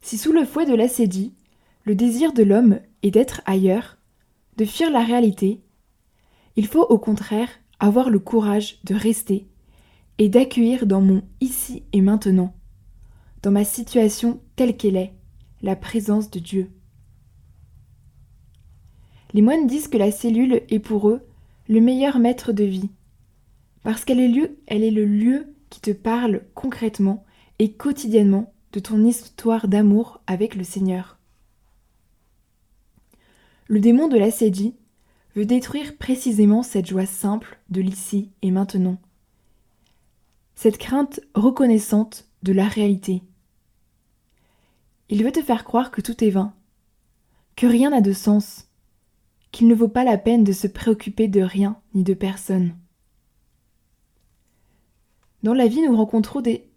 Si 0.00 0.18
sous 0.18 0.32
le 0.32 0.44
fouet 0.44 0.66
de 0.66 0.74
l'acédie, 0.74 1.34
le 1.84 1.94
désir 1.94 2.32
de 2.32 2.42
l'homme 2.42 2.80
est 3.02 3.10
d'être 3.10 3.40
ailleurs, 3.44 3.98
de 4.56 4.64
fuir 4.64 4.90
la 4.90 5.02
réalité, 5.02 5.60
il 6.56 6.66
faut 6.66 6.82
au 6.82 6.98
contraire 6.98 7.48
avoir 7.78 8.10
le 8.10 8.18
courage 8.18 8.78
de 8.84 8.94
rester 8.94 9.46
et 10.18 10.28
d'accueillir 10.28 10.86
dans 10.86 11.00
mon 11.00 11.22
ici 11.40 11.84
et 11.92 12.00
maintenant 12.00 12.54
dans 13.42 13.50
ma 13.50 13.64
situation 13.64 14.40
telle 14.56 14.76
qu'elle 14.76 14.96
est, 14.96 15.12
la 15.62 15.74
présence 15.74 16.30
de 16.30 16.38
Dieu. 16.38 16.70
Les 19.34 19.42
moines 19.42 19.66
disent 19.66 19.88
que 19.88 19.98
la 19.98 20.12
cellule 20.12 20.62
est 20.68 20.78
pour 20.78 21.08
eux 21.08 21.22
le 21.68 21.80
meilleur 21.80 22.18
maître 22.18 22.52
de 22.52 22.64
vie, 22.64 22.90
parce 23.82 24.04
qu'elle 24.04 24.20
est, 24.20 24.50
elle 24.66 24.84
est 24.84 24.90
le 24.90 25.04
lieu 25.04 25.51
qui 25.72 25.80
te 25.80 25.90
parle 25.90 26.42
concrètement 26.52 27.24
et 27.58 27.72
quotidiennement 27.72 28.52
de 28.74 28.78
ton 28.78 29.02
histoire 29.06 29.68
d'amour 29.68 30.20
avec 30.26 30.54
le 30.54 30.64
Seigneur. 30.64 31.18
Le 33.68 33.80
démon 33.80 34.08
de 34.08 34.18
l'acédie 34.18 34.74
veut 35.34 35.46
détruire 35.46 35.96
précisément 35.96 36.62
cette 36.62 36.88
joie 36.88 37.06
simple 37.06 37.58
de 37.70 37.80
l'ici 37.80 38.32
et 38.42 38.50
maintenant, 38.50 39.00
cette 40.56 40.76
crainte 40.76 41.20
reconnaissante 41.34 42.28
de 42.42 42.52
la 42.52 42.68
réalité, 42.68 43.22
il 45.08 45.24
veut 45.24 45.32
te 45.32 45.40
faire 45.40 45.64
croire 45.64 45.90
que 45.90 46.02
tout 46.02 46.22
est 46.22 46.30
vain, 46.30 46.52
que 47.56 47.66
rien 47.66 47.88
n'a 47.88 48.02
de 48.02 48.12
sens, 48.12 48.68
qu'il 49.52 49.68
ne 49.68 49.74
vaut 49.74 49.88
pas 49.88 50.04
la 50.04 50.18
peine 50.18 50.44
de 50.44 50.52
se 50.52 50.66
préoccuper 50.66 51.28
de 51.28 51.40
rien 51.40 51.80
ni 51.94 52.04
de 52.04 52.12
personne. 52.12 52.76
Dans 55.42 55.54
la 55.54 55.66
vie, 55.66 55.82
nous 55.82 55.96
rencontrons 55.96 56.40
des 56.40 56.68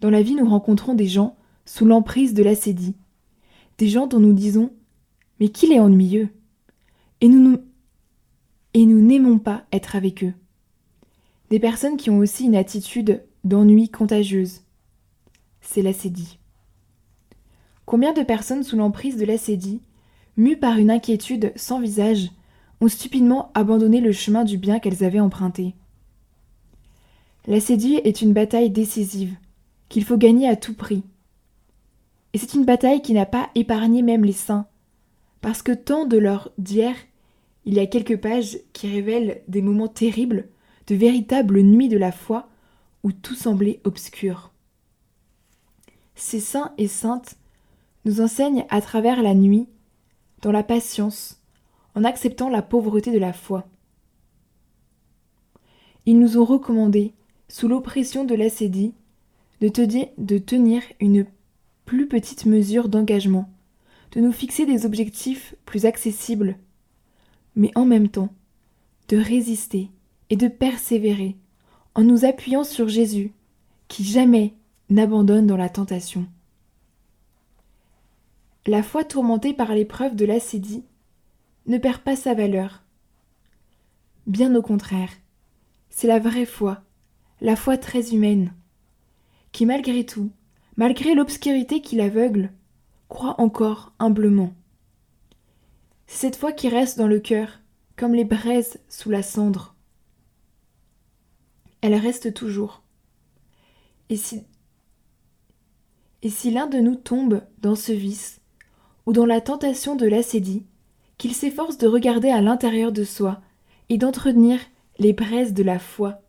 Dans 0.00 0.10
la 0.10 0.22
vie, 0.22 0.34
nous 0.34 0.48
rencontrons 0.48 0.94
des 0.94 1.08
gens 1.08 1.36
sous 1.64 1.84
l'emprise 1.84 2.34
de 2.34 2.42
l'acédie, 2.42 2.94
des 3.78 3.88
gens 3.88 4.06
dont 4.06 4.20
nous 4.20 4.32
disons 4.32 4.72
Mais 5.40 5.48
qu'il 5.48 5.72
est 5.72 5.80
ennuyeux? 5.80 6.28
Et 7.20 7.28
nous, 7.28 7.58
et 8.74 8.86
nous 8.86 9.00
n'aimons 9.00 9.38
pas 9.38 9.64
être 9.72 9.96
avec 9.96 10.22
eux. 10.24 10.32
Des 11.50 11.58
personnes 11.58 11.96
qui 11.96 12.10
ont 12.10 12.18
aussi 12.18 12.44
une 12.44 12.56
attitude 12.56 13.24
d'ennui 13.42 13.88
contagieuse, 13.88 14.62
c'est 15.60 15.82
l'acédie. 15.82 16.38
Combien 17.86 18.12
de 18.12 18.22
personnes 18.22 18.62
sous 18.62 18.76
l'emprise 18.76 19.16
de 19.16 19.24
l'acédie, 19.24 19.82
mues 20.36 20.56
par 20.56 20.78
une 20.78 20.92
inquiétude 20.92 21.52
sans 21.56 21.80
visage, 21.80 22.30
ont 22.80 22.88
stupidement 22.88 23.50
abandonné 23.54 24.00
le 24.00 24.12
chemin 24.12 24.44
du 24.44 24.56
bien 24.56 24.78
qu'elles 24.78 25.02
avaient 25.02 25.20
emprunté? 25.20 25.74
L'acédie 27.46 27.96
est 28.04 28.22
une 28.22 28.32
bataille 28.32 28.70
décisive, 28.70 29.36
qu'il 29.88 30.04
faut 30.04 30.16
gagner 30.16 30.48
à 30.48 30.56
tout 30.56 30.74
prix. 30.74 31.02
Et 32.32 32.38
c'est 32.38 32.54
une 32.54 32.64
bataille 32.64 33.02
qui 33.02 33.12
n'a 33.12 33.26
pas 33.26 33.50
épargné 33.54 34.02
même 34.02 34.24
les 34.24 34.32
saints, 34.32 34.66
parce 35.40 35.62
que 35.62 35.72
tant 35.72 36.06
de 36.06 36.18
leur 36.18 36.52
d'hier, 36.58 36.94
il 37.64 37.74
y 37.74 37.80
a 37.80 37.86
quelques 37.86 38.20
pages 38.20 38.58
qui 38.72 38.88
révèlent 38.88 39.42
des 39.48 39.62
moments 39.62 39.88
terribles, 39.88 40.48
de 40.86 40.94
véritables 40.94 41.60
nuits 41.60 41.88
de 41.88 41.98
la 41.98 42.12
foi, 42.12 42.48
où 43.02 43.12
tout 43.12 43.34
semblait 43.34 43.80
obscur 43.84 44.50
ces 46.20 46.40
saints 46.40 46.72
et 46.78 46.86
saintes 46.86 47.36
nous 48.04 48.20
enseignent 48.20 48.66
à 48.68 48.80
travers 48.80 49.22
la 49.22 49.34
nuit, 49.34 49.68
dans 50.42 50.52
la 50.52 50.62
patience, 50.62 51.42
en 51.94 52.04
acceptant 52.04 52.48
la 52.48 52.62
pauvreté 52.62 53.10
de 53.10 53.18
la 53.18 53.32
foi. 53.32 53.66
Ils 56.06 56.18
nous 56.18 56.38
ont 56.38 56.44
recommandé, 56.44 57.14
sous 57.50 57.66
l'oppression 57.66 58.24
de 58.24 58.36
l'acédie, 58.36 58.94
de, 59.60 59.68
tenir 60.38 60.82
une 61.00 61.26
plus 61.84 62.06
petite 62.06 62.46
mesure 62.46 62.88
d'engagement, 62.88 63.50
de 64.12 64.20
nous 64.20 64.32
fixer 64.32 64.66
des 64.66 64.86
objectifs 64.86 65.56
plus 65.66 65.84
accessibles, 65.84 66.56
mais 67.56 67.72
en 67.74 67.84
même 67.84 68.08
temps, 68.08 68.32
de 69.08 69.16
résister 69.16 69.90
et 70.30 70.36
de 70.36 70.46
persévérer 70.46 71.36
en 71.96 72.04
nous 72.04 72.24
appuyant 72.24 72.62
sur 72.62 72.88
Jésus, 72.88 73.32
qui 73.88 74.04
jamais 74.04 74.54
n'abandonne 74.88 75.48
dans 75.48 75.56
la 75.56 75.68
tentation. 75.68 76.26
La 78.66 78.84
foi 78.84 79.02
tourmentée 79.02 79.54
par 79.54 79.74
l'épreuve 79.74 80.14
de 80.14 80.24
l'acédie 80.24 80.84
ne 81.66 81.78
perd 81.78 82.02
pas 82.02 82.14
sa 82.14 82.32
valeur. 82.32 82.84
Bien 84.28 84.54
au 84.54 84.62
contraire, 84.62 85.10
c'est 85.88 86.06
la 86.06 86.20
vraie 86.20 86.46
foi, 86.46 86.84
la 87.40 87.56
foi 87.56 87.78
très 87.78 88.12
humaine, 88.12 88.52
qui 89.52 89.66
malgré 89.66 90.04
tout, 90.04 90.30
malgré 90.76 91.14
l'obscurité 91.14 91.80
qui 91.80 91.96
l'aveugle, 91.96 92.52
croit 93.08 93.40
encore 93.40 93.92
humblement. 93.98 94.52
C'est 96.06 96.26
cette 96.26 96.36
foi 96.36 96.52
qui 96.52 96.68
reste 96.68 96.98
dans 96.98 97.08
le 97.08 97.20
cœur, 97.20 97.60
comme 97.96 98.14
les 98.14 98.24
braises 98.24 98.80
sous 98.88 99.10
la 99.10 99.22
cendre. 99.22 99.74
Elle 101.80 101.94
reste 101.94 102.34
toujours. 102.34 102.82
Et 104.08 104.16
si 104.16 104.42
et 106.22 106.28
si 106.28 106.50
l'un 106.50 106.66
de 106.66 106.78
nous 106.78 106.96
tombe 106.96 107.42
dans 107.58 107.74
ce 107.74 107.92
vice, 107.92 108.40
ou 109.06 109.12
dans 109.12 109.24
la 109.24 109.40
tentation 109.40 109.96
de 109.96 110.06
l'acédie, 110.06 110.66
qu'il 111.16 111.34
s'efforce 111.34 111.78
de 111.78 111.86
regarder 111.86 112.28
à 112.28 112.42
l'intérieur 112.42 112.92
de 112.92 113.04
soi 113.04 113.40
et 113.88 113.98
d'entretenir 113.98 114.60
les 114.98 115.12
braises 115.12 115.54
de 115.54 115.62
la 115.62 115.78
foi. 115.78 116.20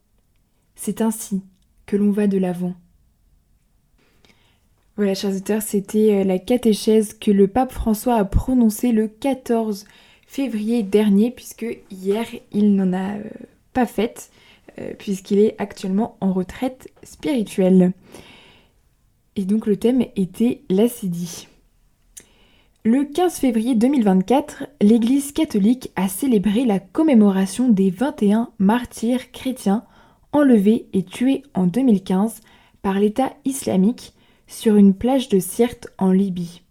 C'est 0.76 1.02
ainsi 1.02 1.42
que 1.86 1.98
l'on 1.98 2.12
va 2.12 2.28
de 2.28 2.38
l'avant. 2.38 2.74
Voilà, 4.98 5.14
chers 5.16 5.32
auditeurs, 5.32 5.62
c'était 5.62 6.14
euh, 6.14 6.24
la 6.24 6.38
catéchèse 6.38 7.14
que 7.14 7.32
le 7.32 7.48
pape 7.48 7.72
François 7.72 8.16
a 8.16 8.26
prononcée 8.26 8.92
le 8.92 9.08
14 9.08 9.86
février 10.28 10.84
dernier, 10.84 11.32
puisque 11.32 11.66
hier 11.90 12.26
il 12.52 12.76
n'en 12.76 12.94
a 12.94 13.16
euh, 13.16 13.24
pas 13.74 13.86
faite, 13.86 14.32
euh, 14.80 14.94
puisqu'il 14.98 15.40
est 15.40 15.56
actuellement 15.60 16.18
en 16.22 16.34
retraite 16.34 16.90
spirituelle. 17.04 17.94
Et 19.36 19.46
donc 19.46 19.66
le 19.66 19.78
thème 19.78 20.06
était 20.16 20.62
l'acédie. 20.70 21.48
Le 22.84 23.06
15 23.06 23.36
février 23.36 23.76
2024, 23.76 24.66
l'Église 24.82 25.32
catholique 25.32 25.92
a 25.96 26.08
célébré 26.08 26.66
la 26.66 26.80
commémoration 26.80 27.70
des 27.70 27.92
21 27.92 28.50
martyrs 28.60 29.32
chrétiens 29.32 29.84
enlevés 30.34 30.88
et 30.94 31.04
tués 31.04 31.44
en 31.54 31.68
2015 31.68 32.42
par 32.82 33.00
l'État 33.00 33.34
islamique 33.46 34.14
sur 34.48 34.76
une 34.76 34.94
plage 34.94 35.30
de 35.30 35.40
Sirte 35.40 35.88
en 35.98 36.12
Libye. 36.12 36.62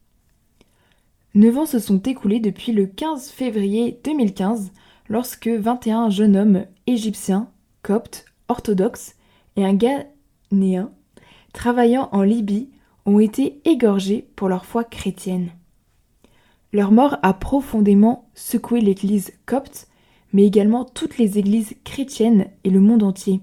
Neuf 1.34 1.56
ans 1.56 1.66
se 1.66 1.78
sont 1.78 2.00
écoulés 2.00 2.40
depuis 2.40 2.72
le 2.72 2.86
15 2.86 3.30
février 3.30 4.00
2015 4.04 4.72
lorsque 5.08 5.48
21 5.48 6.10
jeunes 6.10 6.36
hommes 6.36 6.66
égyptiens, 6.86 7.48
coptes, 7.82 8.24
orthodoxes 8.48 9.14
et 9.56 9.64
un 9.64 9.74
Ghanéen 9.74 10.90
travaillant 11.52 12.08
en 12.12 12.22
Libye 12.22 12.68
ont 13.06 13.18
été 13.18 13.60
égorgés 13.64 14.28
pour 14.36 14.48
leur 14.48 14.64
foi 14.64 14.84
chrétienne. 14.84 15.50
Leur 16.72 16.92
mort 16.92 17.16
a 17.22 17.34
profondément 17.34 18.28
secoué 18.34 18.80
l'Église 18.80 19.32
copte, 19.46 19.88
mais 20.32 20.44
également 20.44 20.84
toutes 20.84 21.18
les 21.18 21.38
églises 21.38 21.74
chrétiennes 21.84 22.46
et 22.62 22.70
le 22.70 22.80
monde 22.80 23.02
entier. 23.02 23.40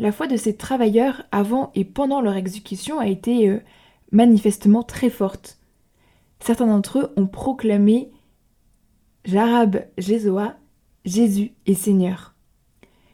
La 0.00 0.12
foi 0.12 0.26
de 0.26 0.38
ces 0.38 0.56
travailleurs 0.56 1.24
avant 1.30 1.72
et 1.74 1.84
pendant 1.84 2.22
leur 2.22 2.34
exécution 2.34 2.98
a 2.98 3.06
été 3.06 3.50
euh, 3.50 3.60
manifestement 4.12 4.82
très 4.82 5.10
forte. 5.10 5.60
Certains 6.38 6.68
d'entre 6.68 7.00
eux 7.00 7.12
ont 7.18 7.26
proclamé 7.26 8.10
Jarab 9.26 9.84
Jézoa, 9.98 10.56
Jésus 11.04 11.52
est 11.66 11.74
Seigneur. 11.74 12.34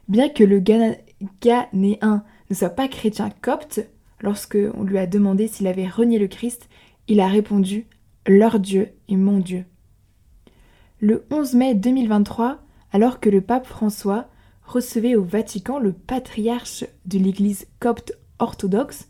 Bien 0.07 0.29
que 0.29 0.45
le 0.45 0.61
Ghanéen 0.61 2.23
ne 2.51 2.55
soit 2.55 2.71
pas 2.71 2.87
chrétien 2.87 3.31
copte, 3.31 3.81
lorsque 4.21 4.59
on 4.75 4.85
lui 4.85 4.99
a 4.99 5.09
demandé 5.09 5.49
s'il 5.49 5.67
avait 5.67 5.89
renié 5.89 6.21
le 6.21 6.29
Christ, 6.29 6.69
il 7.09 7.19
a 7.19 7.27
répondu 7.27 7.89
leur 8.29 8.61
Dieu 8.61 8.91
est 9.09 9.17
mon 9.17 9.41
Dieu. 9.41 9.65
Le 11.01 11.27
11 11.33 11.55
mai 11.55 11.75
2023, 11.75 12.61
alors 12.93 13.19
que 13.19 13.29
le 13.29 13.41
pape 13.41 13.67
François 13.67 14.29
recevait 14.67 15.15
au 15.15 15.23
Vatican 15.23 15.79
le 15.79 15.93
patriarche 15.93 16.85
de 17.05 17.19
l'Église 17.19 17.67
copte 17.81 18.13
orthodoxe, 18.39 19.09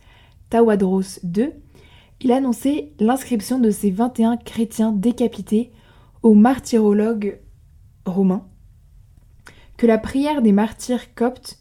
Tawadros 0.50 1.20
II, 1.24 1.50
il 2.20 2.32
annonçait 2.32 2.92
l'inscription 2.98 3.58
de 3.58 3.70
ces 3.70 3.90
21 3.90 4.36
chrétiens 4.36 4.92
décapités 4.92 5.72
au 6.22 6.34
martyrologue 6.34 7.40
romain, 8.04 8.46
que 9.76 9.86
la 9.86 9.98
prière 9.98 10.42
des 10.42 10.52
martyrs 10.52 11.14
coptes, 11.14 11.58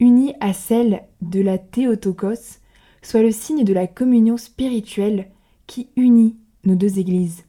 unie 0.00 0.34
à 0.40 0.52
celle 0.52 1.04
de 1.22 1.40
la 1.40 1.56
Théotokos, 1.58 2.58
soit 3.02 3.22
le 3.22 3.30
signe 3.30 3.64
de 3.64 3.72
la 3.72 3.86
communion 3.86 4.36
spirituelle 4.36 5.30
qui 5.66 5.88
unit 5.96 6.36
nos 6.64 6.74
deux 6.74 6.98
églises. 6.98 7.44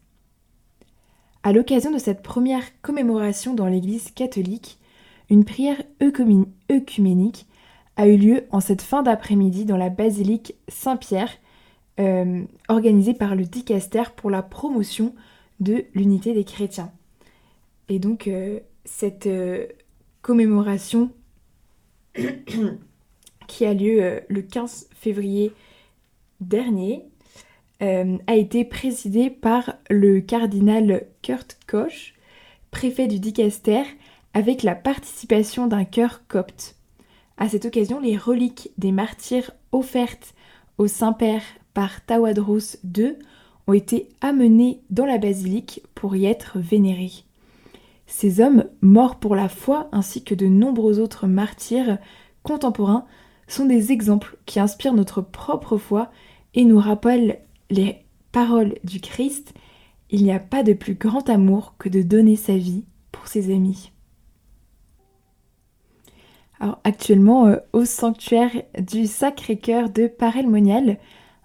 À 1.43 1.53
l'occasion 1.53 1.91
de 1.91 1.97
cette 1.97 2.23
première 2.23 2.81
commémoration 2.81 3.53
dans 3.53 3.67
l'église 3.67 4.11
catholique, 4.11 4.79
une 5.29 5.45
prière 5.45 5.81
œcuménique 6.01 7.47
a 7.97 8.07
eu 8.07 8.17
lieu 8.17 8.43
en 8.51 8.59
cette 8.59 8.81
fin 8.81 9.03
d'après-midi 9.03 9.65
dans 9.65 9.77
la 9.77 9.89
basilique 9.89 10.55
Saint-Pierre, 10.67 11.31
euh, 11.99 12.43
organisée 12.67 13.13
par 13.13 13.35
le 13.35 13.45
dicaster 13.45 14.03
pour 14.15 14.29
la 14.29 14.41
promotion 14.41 15.15
de 15.59 15.85
l'unité 15.93 16.33
des 16.33 16.43
chrétiens. 16.43 16.91
Et 17.87 17.99
donc 17.99 18.27
euh, 18.27 18.59
cette 18.83 19.27
euh, 19.27 19.67
commémoration 20.21 21.11
qui 23.47 23.65
a 23.65 23.73
lieu 23.73 24.21
le 24.27 24.41
15 24.41 24.89
février 24.93 25.53
dernier 26.41 27.05
a 27.81 28.35
été 28.35 28.65
présidé 28.65 29.29
par 29.29 29.75
le 29.91 30.19
cardinal 30.19 31.05
Kurt 31.21 31.59
Koch, 31.67 32.15
préfet 32.71 33.05
du 33.05 33.19
Dicaster, 33.19 33.83
avec 34.35 34.63
la 34.63 34.75
participation 34.75 35.65
d'un 35.65 35.85
chœur 35.85 36.21
copte. 36.27 36.75
À 37.37 37.47
cette 37.47 37.65
occasion, 37.65 38.01
les 38.01 38.17
reliques 38.17 38.69
des 38.77 38.91
martyrs 38.91 39.51
offertes 39.71 40.35
au 40.77 40.87
Saint-Père 40.87 41.41
par 41.73 42.05
Tawadros 42.05 42.77
II 42.83 43.15
ont 43.67 43.73
été 43.73 44.09
amenées 44.19 44.81
dans 44.89 45.05
la 45.05 45.17
basilique 45.17 45.81
pour 45.95 46.17
y 46.17 46.25
être 46.25 46.59
vénérés. 46.59 47.23
Ces 48.07 48.41
hommes, 48.41 48.65
morts 48.81 49.15
pour 49.19 49.35
la 49.35 49.49
foi, 49.49 49.87
ainsi 49.93 50.23
que 50.23 50.35
de 50.35 50.47
nombreux 50.47 50.99
autres 50.99 51.27
martyrs 51.27 51.97
contemporains, 52.43 53.05
sont 53.47 53.65
des 53.65 53.93
exemples 53.93 54.37
qui 54.45 54.59
inspirent 54.59 54.93
notre 54.93 55.21
propre 55.21 55.77
foi 55.77 56.11
et 56.53 56.65
nous 56.65 56.79
rappellent 56.79 57.39
les 57.69 58.03
paroles 58.33 58.75
du 58.83 58.99
Christ, 58.99 59.53
il 60.09 60.23
n'y 60.23 60.31
a 60.31 60.39
pas 60.39 60.61
de 60.61 60.73
plus 60.73 60.95
grand 60.95 61.29
amour 61.29 61.75
que 61.79 61.87
de 61.87 62.01
donner 62.01 62.35
sa 62.35 62.57
vie 62.57 62.83
pour 63.11 63.27
ses 63.27 63.53
amis. 63.53 63.91
Actuellement, 66.59 67.47
euh, 67.47 67.57
au 67.73 67.85
sanctuaire 67.85 68.51
du 68.79 69.07
Sacré-Cœur 69.07 69.89
de 69.89 70.07
Parelmonial, 70.07 70.97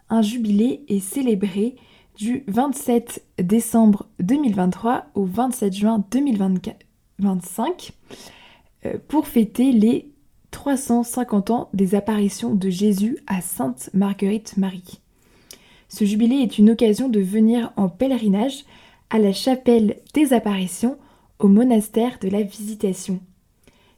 un 0.08 0.22
jubilé 0.22 0.84
est 0.88 1.00
célébré 1.00 1.76
du 2.16 2.44
27 2.48 3.24
décembre 3.38 4.06
2023 4.20 5.06
au 5.14 5.24
27 5.24 5.72
juin 5.72 6.04
2025 6.10 7.92
euh, 8.86 8.98
pour 9.08 9.26
fêter 9.26 9.72
les 9.72 10.12
350 10.50 11.50
ans 11.50 11.68
des 11.74 11.94
apparitions 11.94 12.54
de 12.54 12.70
Jésus 12.70 13.18
à 13.26 13.40
Sainte 13.40 13.90
Marguerite 13.94 14.56
Marie. 14.56 15.00
Ce 15.88 16.04
jubilé 16.04 16.36
est 16.36 16.58
une 16.58 16.70
occasion 16.70 17.08
de 17.08 17.20
venir 17.20 17.72
en 17.76 17.88
pèlerinage 17.88 18.64
à 19.10 19.18
la 19.18 19.32
chapelle 19.32 19.96
des 20.14 20.32
apparitions 20.32 20.96
au 21.38 21.48
monastère 21.48 22.18
de 22.20 22.28
la 22.28 22.42
Visitation. 22.42 23.20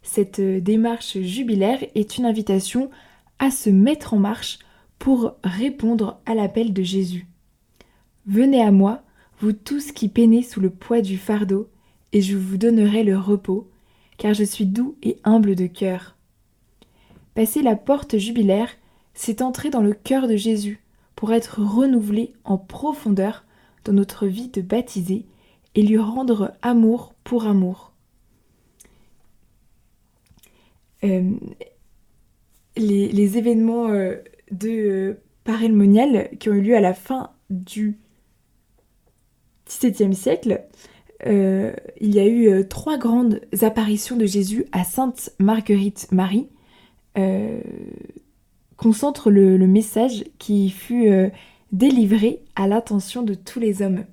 Cette 0.02 0.40
euh, 0.40 0.60
démarche 0.60 1.18
jubilaire 1.18 1.84
est 1.94 2.18
une 2.18 2.24
invitation 2.24 2.90
à 3.38 3.50
se 3.50 3.70
mettre 3.70 4.14
en 4.14 4.18
marche 4.18 4.58
pour 4.98 5.34
répondre 5.42 6.20
à 6.26 6.34
l'appel 6.34 6.72
de 6.72 6.82
Jésus. 6.82 7.26
Venez 8.26 8.62
à 8.62 8.70
moi, 8.70 9.02
vous 9.40 9.52
tous 9.52 9.90
qui 9.92 10.08
peinez 10.08 10.42
sous 10.42 10.60
le 10.60 10.70
poids 10.70 11.00
du 11.00 11.18
fardeau, 11.18 11.68
et 12.12 12.20
je 12.20 12.36
vous 12.36 12.56
donnerai 12.56 13.02
le 13.02 13.18
repos, 13.18 13.68
car 14.16 14.34
je 14.34 14.44
suis 14.44 14.66
doux 14.66 14.96
et 15.02 15.18
humble 15.24 15.56
de 15.56 15.66
cœur. 15.66 16.16
Passer 17.34 17.62
la 17.62 17.74
porte 17.74 18.18
jubilaire, 18.18 18.68
c'est 19.14 19.42
entrer 19.42 19.70
dans 19.70 19.80
le 19.80 19.94
cœur 19.94 20.28
de 20.28 20.36
Jésus, 20.36 20.80
pour 21.16 21.32
être 21.32 21.60
renouvelé 21.60 22.32
en 22.44 22.58
profondeur 22.58 23.44
dans 23.84 23.92
notre 23.92 24.26
vie 24.26 24.48
de 24.48 24.60
baptisé 24.60 25.26
et 25.74 25.82
lui 25.82 25.98
rendre 25.98 26.52
amour 26.62 27.14
pour 27.24 27.46
amour. 27.46 27.91
Euh, 31.04 31.32
les, 32.76 33.38
événements 33.38 33.88
euh, 33.88 34.16
de 34.50 34.68
euh, 34.68 35.22
Parelmonial 35.44 36.30
qui 36.38 36.48
ont 36.48 36.54
eu 36.54 36.62
lieu 36.62 36.76
à 36.76 36.80
la 36.80 36.94
fin 36.94 37.30
du 37.50 37.98
XVIIe 39.68 40.14
siècle, 40.14 40.64
il 41.24 42.14
y 42.14 42.18
a 42.18 42.26
eu 42.26 42.66
trois 42.66 42.98
grandes 42.98 43.40
apparitions 43.60 44.16
de 44.16 44.26
Jésus 44.26 44.66
à 44.72 44.82
Sainte 44.82 45.30
Marguerite 45.38 46.08
Marie, 46.10 46.48
concentre 48.82 49.30
le, 49.30 49.56
message 49.66 50.24
qui 50.38 50.68
fut 50.68 51.08
euh, 51.08 51.30
délivré 51.70 52.42
à 52.56 52.66
l'attention 52.66 53.22
de 53.22 53.34
tous 53.34 53.60
les 53.60 53.80
hommes. 53.80 54.04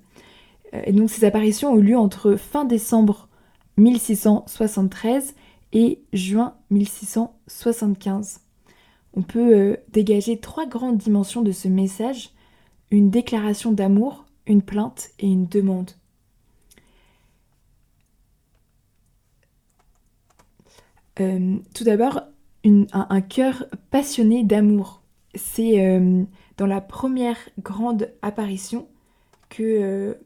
Euh, 0.74 0.82
et 0.86 0.92
donc 0.92 1.10
ces 1.10 1.24
apparitions 1.24 1.72
ont 1.72 1.78
eu 1.78 1.82
lieu 1.82 1.98
entre 1.98 2.36
fin 2.36 2.64
décembre 2.64 3.28
1673 3.78 5.34
et 5.72 6.00
juin 6.12 6.54
1675. 6.70 8.40
On 9.14 9.22
peut 9.22 9.54
euh, 9.54 9.76
dégager 9.88 10.38
trois 10.38 10.66
grandes 10.66 10.98
dimensions 10.98 11.42
de 11.42 11.52
ce 11.52 11.68
message, 11.68 12.30
une 12.90 13.10
déclaration 13.10 13.72
d'amour, 13.72 14.26
une 14.46 14.62
plainte 14.62 15.10
et 15.18 15.26
une 15.26 15.46
demande. 15.46 15.90
tout 21.74 21.84
d'abord, 21.84 22.22
un, 22.64 23.20
cœur 23.20 23.66
passionné 23.90 24.42
d'amour. 24.42 25.02
C'est 25.34 25.84
euh, 25.84 26.24
dans 26.56 26.66
la 26.66 26.80
première 26.80 27.36
grande 27.58 28.10
apparition 28.22 28.88
que, 29.50 30.16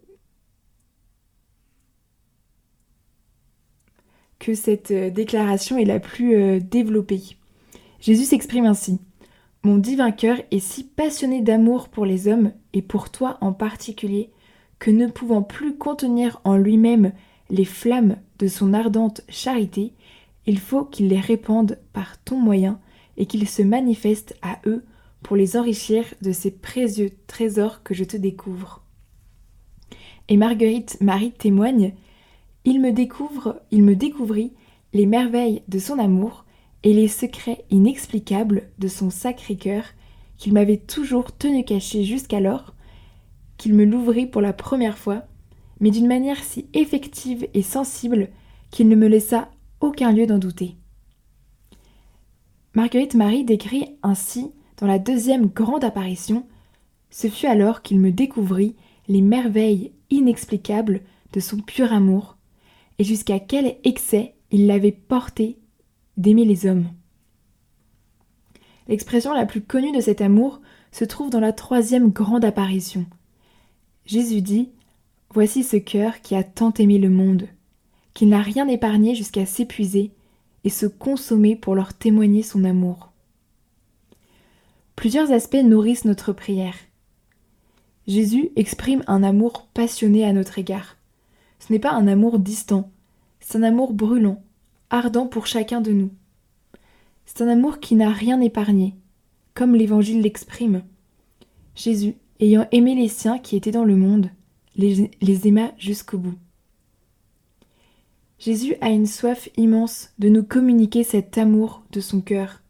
que 4.44 4.54
cette 4.54 4.90
euh, 4.90 5.08
déclaration 5.08 5.78
est 5.78 5.86
la 5.86 6.00
plus 6.00 6.60
développée. 6.60 7.22
Jésus 8.00 8.24
s'exprime 8.24 8.66
ainsi. 8.66 9.00
Mon 9.62 9.78
divin 9.78 10.10
cœur 10.10 10.36
est 10.50 10.58
si 10.58 10.84
passionné 10.84 11.40
d'amour 11.40 11.88
pour 11.88 12.04
les 12.04 12.28
hommes 12.28 12.52
et 12.74 12.82
pour 12.82 13.08
toi 13.08 13.38
en 13.40 13.54
particulier 13.54 14.30
que 14.78 14.90
ne 14.90 15.06
pouvant 15.06 15.42
plus 15.42 15.78
contenir 15.78 16.42
en 16.44 16.58
lui-même 16.58 17.12
les 17.48 17.64
flammes 17.64 18.16
de 18.38 18.46
son 18.46 18.74
ardente 18.74 19.22
charité, 19.30 19.94
il 20.44 20.58
faut 20.58 20.84
qu'il 20.84 21.08
les 21.08 21.20
répande 21.20 21.78
par 21.94 22.22
ton 22.22 22.36
moyen 22.36 22.78
et 23.16 23.24
qu'il 23.24 23.48
se 23.48 23.62
manifeste 23.62 24.36
à 24.42 24.58
eux 24.66 24.84
pour 25.22 25.36
les 25.36 25.56
enrichir 25.56 26.04
de 26.20 26.32
ces 26.32 26.50
précieux 26.50 27.12
trésors 27.26 27.82
que 27.82 27.94
je 27.94 28.04
te 28.04 28.18
découvre. 28.18 28.82
et 30.28 30.36
Marguerite 30.36 30.98
Marie 31.00 31.32
témoigne 31.32 31.94
Il 32.64 32.80
me 32.80 32.92
découvre, 32.92 33.60
il 33.70 33.82
me 33.82 33.94
découvrit 33.94 34.52
les 34.92 35.06
merveilles 35.06 35.62
de 35.68 35.78
son 35.78 35.98
amour 35.98 36.44
et 36.82 36.92
les 36.92 37.08
secrets 37.08 37.64
inexplicables 37.70 38.70
de 38.78 38.88
son 38.88 39.10
sacré 39.10 39.56
cœur 39.56 39.84
qu'il 40.36 40.52
m'avait 40.52 40.78
toujours 40.78 41.36
tenu 41.36 41.64
caché 41.64 42.04
jusqu'alors, 42.04 42.74
qu'il 43.56 43.74
me 43.74 43.84
l'ouvrit 43.84 44.26
pour 44.26 44.40
la 44.40 44.52
première 44.52 44.98
fois, 44.98 45.24
mais 45.80 45.90
d'une 45.90 46.06
manière 46.06 46.42
si 46.42 46.66
effective 46.74 47.46
et 47.54 47.62
sensible 47.62 48.28
qu'il 48.70 48.88
ne 48.88 48.96
me 48.96 49.08
laissa 49.08 49.50
aucun 49.80 50.12
lieu 50.12 50.26
d'en 50.26 50.38
douter. 50.38 50.76
Marguerite 52.74 53.14
Marie 53.14 53.44
décrit 53.44 53.96
ainsi 54.02 54.50
dans 54.78 54.86
la 54.86 54.98
deuxième 54.98 55.46
grande 55.46 55.84
apparition 55.84 56.46
Ce 57.10 57.28
fut 57.28 57.46
alors 57.46 57.82
qu'il 57.82 58.00
me 58.00 58.10
découvrit 58.10 58.74
les 59.06 59.20
merveilles 59.20 59.92
inexplicables 60.10 61.02
de 61.32 61.40
son 61.40 61.58
pur 61.58 61.92
amour, 61.92 62.36
et 62.98 63.04
jusqu'à 63.04 63.40
quel 63.40 63.76
excès 63.84 64.34
il 64.50 64.66
l'avait 64.66 64.92
porté 64.92 65.58
d'aimer 66.16 66.44
les 66.44 66.66
hommes. 66.66 66.86
L'expression 68.88 69.32
la 69.32 69.46
plus 69.46 69.62
connue 69.62 69.92
de 69.92 70.00
cet 70.00 70.20
amour 70.20 70.60
se 70.92 71.04
trouve 71.04 71.30
dans 71.30 71.40
la 71.40 71.52
troisième 71.52 72.10
grande 72.10 72.44
apparition. 72.44 73.06
Jésus 74.06 74.42
dit 74.42 74.70
Voici 75.32 75.64
ce 75.64 75.76
cœur 75.76 76.20
qui 76.20 76.36
a 76.36 76.44
tant 76.44 76.72
aimé 76.74 76.98
le 76.98 77.10
monde, 77.10 77.48
qu'il 78.12 78.28
n'a 78.28 78.42
rien 78.42 78.68
épargné 78.68 79.14
jusqu'à 79.14 79.46
s'épuiser 79.46 80.12
et 80.62 80.70
se 80.70 80.86
consommer 80.86 81.56
pour 81.56 81.74
leur 81.74 81.94
témoigner 81.94 82.42
son 82.42 82.64
amour. 82.64 83.10
Plusieurs 84.94 85.32
aspects 85.32 85.56
nourrissent 85.56 86.04
notre 86.04 86.32
prière. 86.32 86.76
Jésus 88.06 88.50
exprime 88.54 89.02
un 89.06 89.22
amour 89.22 89.66
passionné 89.74 90.24
à 90.24 90.32
notre 90.32 90.58
égard. 90.58 90.96
Ce 91.66 91.72
n'est 91.72 91.78
pas 91.78 91.92
un 91.92 92.06
amour 92.08 92.38
distant, 92.38 92.90
c'est 93.40 93.56
un 93.56 93.62
amour 93.62 93.94
brûlant, 93.94 94.42
ardent 94.90 95.26
pour 95.26 95.46
chacun 95.46 95.80
de 95.80 95.92
nous. 95.92 96.10
C'est 97.24 97.40
un 97.40 97.48
amour 97.48 97.80
qui 97.80 97.94
n'a 97.94 98.10
rien 98.10 98.38
épargné, 98.42 98.94
comme 99.54 99.74
l'Évangile 99.74 100.20
l'exprime. 100.20 100.82
Jésus, 101.74 102.16
ayant 102.38 102.66
aimé 102.70 102.94
les 102.94 103.08
siens 103.08 103.38
qui 103.38 103.56
étaient 103.56 103.70
dans 103.70 103.86
le 103.86 103.96
monde, 103.96 104.28
les, 104.76 105.10
les 105.22 105.48
aima 105.48 105.72
jusqu'au 105.78 106.18
bout. 106.18 106.34
Jésus 108.38 108.74
a 108.82 108.90
une 108.90 109.06
soif 109.06 109.48
immense 109.56 110.10
de 110.18 110.28
nous 110.28 110.42
communiquer 110.42 111.02
cet 111.02 111.38
amour 111.38 111.82
de 111.92 112.00
son 112.00 112.20
cœur. 112.20 112.60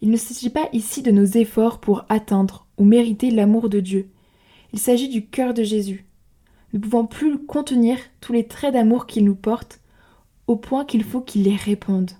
Il 0.00 0.08
ne 0.08 0.16
s'agit 0.16 0.48
pas 0.48 0.70
ici 0.72 1.02
de 1.02 1.10
nos 1.10 1.26
efforts 1.26 1.78
pour 1.78 2.06
atteindre 2.08 2.66
ou 2.78 2.84
mériter 2.84 3.30
l'amour 3.30 3.68
de 3.68 3.80
Dieu. 3.80 4.08
Il 4.72 4.78
s'agit 4.78 5.10
du 5.10 5.26
cœur 5.26 5.52
de 5.52 5.62
Jésus. 5.62 6.06
Ne 6.72 6.78
pouvons 6.78 7.06
plus 7.06 7.38
contenir 7.38 7.98
tous 8.20 8.32
les 8.32 8.46
traits 8.46 8.72
d'amour 8.72 9.06
qu'il 9.06 9.24
nous 9.24 9.34
porte, 9.34 9.80
au 10.46 10.56
point 10.56 10.84
qu'il 10.84 11.04
faut 11.04 11.20
qu'il 11.20 11.44
les 11.44 11.56
répande. 11.56 12.12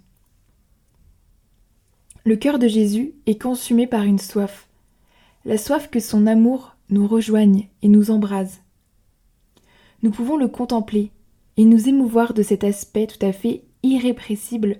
Le 2.25 2.37
cœur 2.37 2.59
de 2.59 2.69
Jésus 2.69 3.15
est 3.27 3.41
consumé 3.41 3.87
par 3.87 4.03
une 4.05 4.19
soif, 4.19 4.69
la 5.45 5.59
soif 5.59 5.91
que 5.91 6.01
son 6.01 6.27
amour 6.27 6.77
nous 6.89 7.09
rejoigne 7.09 7.69
et 7.83 7.89
nous 7.89 8.11
embrase. 8.11 8.61
Nous 10.03 10.11
pouvons 10.11 10.37
le 10.37 10.49
contempler, 10.49 11.11
et 11.57 11.65
nous 11.65 11.89
émouvoir 11.89 12.33
de 12.33 12.43
cet 12.43 12.65
aspect 12.65 13.07
tout 13.07 13.25
à 13.25 13.33
fait 13.33 13.65
irrépressible 13.83 14.79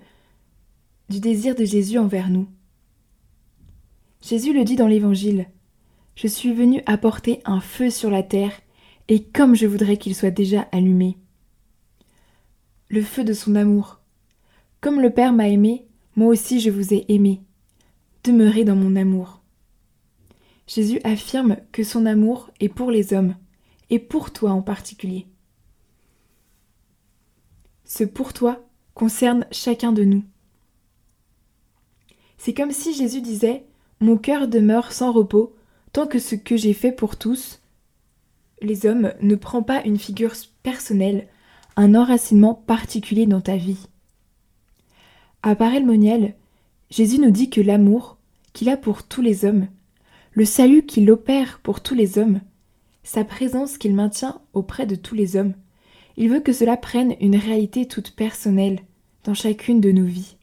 du 1.09 1.19
désir 1.19 1.55
de 1.55 1.65
Jésus 1.65 1.97
envers 1.97 2.29
nous. 2.29 2.47
Jésus 4.21 4.53
le 4.53 4.63
dit 4.63 4.75
dans 4.75 4.87
l'Évangile 4.87 5.47
Je 6.15 6.27
suis 6.27 6.53
venu 6.53 6.81
apporter 6.85 7.41
un 7.45 7.59
feu 7.59 7.89
sur 7.89 8.09
la 8.09 8.23
terre, 8.23 8.53
et 9.07 9.23
comme 9.23 9.55
je 9.55 9.67
voudrais 9.67 9.97
qu'il 9.97 10.15
soit 10.15 10.31
déjà 10.31 10.61
allumé. 10.71 11.17
Le 12.89 13.01
feu 13.01 13.23
de 13.23 13.33
son 13.33 13.55
amour. 13.55 13.99
Comme 14.81 15.01
le 15.01 15.09
Père 15.09 15.33
m'a 15.33 15.47
aimé, 15.49 15.85
moi 16.15 16.27
aussi 16.27 16.59
je 16.59 16.69
vous 16.69 16.93
ai 16.93 17.05
aimé. 17.09 17.41
Demeurez 18.23 18.63
dans 18.63 18.75
mon 18.75 18.95
amour. 18.95 19.41
Jésus 20.67 20.99
affirme 21.03 21.57
que 21.71 21.83
son 21.83 22.05
amour 22.05 22.49
est 22.59 22.69
pour 22.69 22.91
les 22.91 23.13
hommes, 23.13 23.35
et 23.89 23.99
pour 23.99 24.31
toi 24.31 24.51
en 24.51 24.61
particulier. 24.61 25.27
Ce 27.85 28.03
pour 28.03 28.33
toi 28.33 28.65
concerne 28.93 29.45
chacun 29.51 29.91
de 29.91 30.03
nous. 30.03 30.23
C'est 32.37 32.53
comme 32.53 32.71
si 32.71 32.93
Jésus 32.93 33.21
disait 33.21 33.65
Mon 33.99 34.17
cœur 34.17 34.47
demeure 34.47 34.91
sans 34.91 35.11
repos 35.11 35.55
tant 35.91 36.07
que 36.07 36.19
ce 36.19 36.35
que 36.35 36.57
j'ai 36.57 36.73
fait 36.73 36.91
pour 36.91 37.17
tous, 37.17 37.59
les 38.63 38.85
hommes, 38.85 39.13
ne 39.21 39.35
prend 39.35 39.61
pas 39.61 39.83
une 39.83 39.99
figure 39.99 40.33
personnelle, 40.63 41.27
un 41.75 41.95
enracinement 41.95 42.53
particulier 42.53 43.25
dans 43.25 43.41
ta 43.41 43.57
vie. 43.57 43.87
À 45.41 45.55
Parelmonial, 45.55 46.33
Jésus 46.89 47.19
nous 47.19 47.31
dit 47.31 47.49
que 47.49 47.61
l'amour 47.61 48.17
qu'il 48.53 48.69
a 48.69 48.77
pour 48.77 49.03
tous 49.03 49.21
les 49.21 49.45
hommes, 49.45 49.67
le 50.31 50.45
salut 50.45 50.85
qu'il 50.85 51.09
opère 51.11 51.59
pour 51.61 51.81
tous 51.81 51.95
les 51.95 52.17
hommes, 52.17 52.39
sa 53.03 53.23
présence 53.23 53.77
qu'il 53.77 53.93
maintient 53.93 54.41
auprès 54.53 54.85
de 54.85 54.95
tous 54.95 55.15
les 55.15 55.35
hommes, 55.35 55.53
il 56.15 56.29
veut 56.29 56.39
que 56.39 56.53
cela 56.53 56.77
prenne 56.77 57.15
une 57.19 57.35
réalité 57.35 57.87
toute 57.87 58.11
personnelle 58.11 58.79
dans 59.23 59.33
chacune 59.33 59.81
de 59.81 59.91
nos 59.91 60.05
vies. 60.05 60.37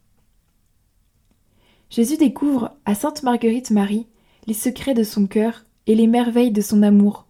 Jésus 1.88 2.16
découvre 2.16 2.76
à 2.84 2.94
Sainte 2.94 3.22
Marguerite 3.22 3.70
Marie 3.70 4.06
les 4.46 4.54
secrets 4.54 4.94
de 4.94 5.04
son 5.04 5.26
cœur 5.26 5.64
et 5.86 5.94
les 5.94 6.06
merveilles 6.06 6.52
de 6.52 6.60
son 6.60 6.82
amour, 6.82 7.26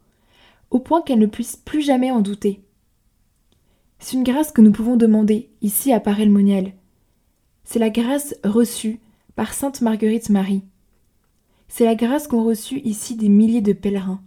au 0.71 0.79
point 0.79 1.03
qu'elle 1.03 1.19
ne 1.19 1.27
puisse 1.27 1.57
plus 1.57 1.83
jamais 1.83 2.11
en 2.11 2.21
douter. 2.21 2.63
C'est 3.99 4.17
une 4.17 4.25
grâce 4.25 4.53
que 4.53 4.61
nous 4.61 4.73
pouvons 4.73 4.97
demander 4.97 5.51
ici 5.61 5.93
à 5.93 6.01
Parelmonial. 6.01 6.73
C'est 7.65 7.79
la 7.79 7.91
grâce 7.91 8.35
reçue 8.45 9.01
par 9.37 9.53
Sainte 9.53 9.81
Marguerite 9.81 10.31
Marie. 10.31 10.63
C'est 11.69 11.85
la 11.85 11.95
grâce 11.95 12.27
qu'ont 12.27 12.45
reçue 12.45 12.81
ici 12.81 13.17
des 13.17 13.29
milliers 13.29 13.61
de 13.61 13.73
pèlerins. 13.73 14.23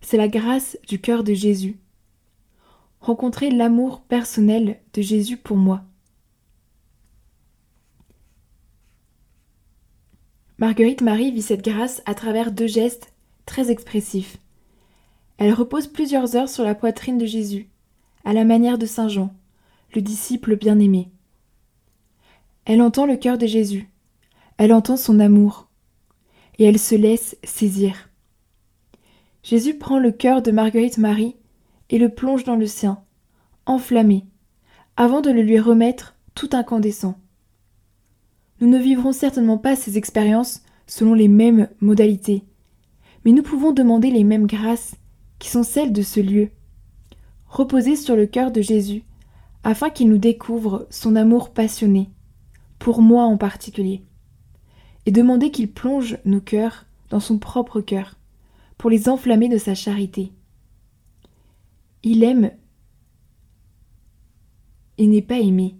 C'est 0.00 0.16
la 0.16 0.28
grâce 0.28 0.78
du 0.88 1.00
cœur 1.00 1.24
de 1.24 1.34
Jésus 1.34 1.76
rencontrer 3.00 3.50
l'amour 3.50 4.02
personnel 4.02 4.80
de 4.92 5.02
Jésus 5.02 5.36
pour 5.36 5.56
moi. 5.56 5.82
Marguerite 10.58 11.00
Marie 11.00 11.32
vit 11.32 11.42
cette 11.42 11.64
grâce 11.64 12.02
à 12.04 12.14
travers 12.14 12.52
deux 12.52 12.66
gestes 12.66 13.14
très 13.46 13.70
expressifs. 13.70 14.36
Elle 15.40 15.54
repose 15.54 15.86
plusieurs 15.86 16.36
heures 16.36 16.50
sur 16.50 16.64
la 16.64 16.74
poitrine 16.74 17.16
de 17.16 17.24
Jésus, 17.24 17.70
à 18.26 18.34
la 18.34 18.44
manière 18.44 18.76
de 18.76 18.84
Saint 18.84 19.08
Jean, 19.08 19.32
le 19.94 20.02
disciple 20.02 20.54
bien-aimé. 20.54 21.08
Elle 22.66 22.82
entend 22.82 23.06
le 23.06 23.16
cœur 23.16 23.38
de 23.38 23.46
Jésus, 23.46 23.88
elle 24.58 24.70
entend 24.70 24.98
son 24.98 25.18
amour, 25.18 25.66
et 26.58 26.64
elle 26.64 26.78
se 26.78 26.94
laisse 26.94 27.38
saisir. 27.42 28.10
Jésus 29.42 29.78
prend 29.78 29.98
le 29.98 30.12
cœur 30.12 30.42
de 30.42 30.50
Marguerite 30.50 30.98
Marie 30.98 31.36
et 31.88 31.96
le 31.96 32.10
plonge 32.10 32.44
dans 32.44 32.56
le 32.56 32.66
sien, 32.66 33.02
enflammé, 33.64 34.26
avant 34.98 35.22
de 35.22 35.30
le 35.30 35.40
lui 35.40 35.58
remettre 35.58 36.16
tout 36.34 36.50
incandescent. 36.52 37.18
Nous 38.60 38.68
ne 38.68 38.78
vivrons 38.78 39.12
certainement 39.12 39.56
pas 39.56 39.74
ces 39.74 39.96
expériences 39.96 40.64
selon 40.86 41.14
les 41.14 41.28
mêmes 41.28 41.70
modalités, 41.80 42.44
mais 43.24 43.32
nous 43.32 43.42
pouvons 43.42 43.72
demander 43.72 44.10
les 44.10 44.24
mêmes 44.24 44.46
grâces 44.46 44.96
qui 45.40 45.48
sont 45.48 45.64
celles 45.64 45.92
de 45.92 46.02
ce 46.02 46.20
lieu. 46.20 46.50
Reposer 47.48 47.96
sur 47.96 48.14
le 48.14 48.26
cœur 48.26 48.52
de 48.52 48.60
Jésus, 48.60 49.02
afin 49.64 49.90
qu'il 49.90 50.08
nous 50.08 50.18
découvre 50.18 50.86
son 50.90 51.16
amour 51.16 51.50
passionné, 51.50 52.10
pour 52.78 53.02
moi 53.02 53.24
en 53.24 53.36
particulier, 53.36 54.04
et 55.06 55.10
demander 55.10 55.50
qu'il 55.50 55.72
plonge 55.72 56.18
nos 56.24 56.40
cœurs 56.40 56.86
dans 57.08 57.18
son 57.18 57.38
propre 57.38 57.80
cœur, 57.80 58.16
pour 58.78 58.90
les 58.90 59.08
enflammer 59.08 59.48
de 59.48 59.58
sa 59.58 59.74
charité. 59.74 60.32
Il 62.02 62.22
aime 62.22 62.52
et 64.96 65.06
n'est 65.06 65.22
pas 65.22 65.38
aimé. 65.38 65.76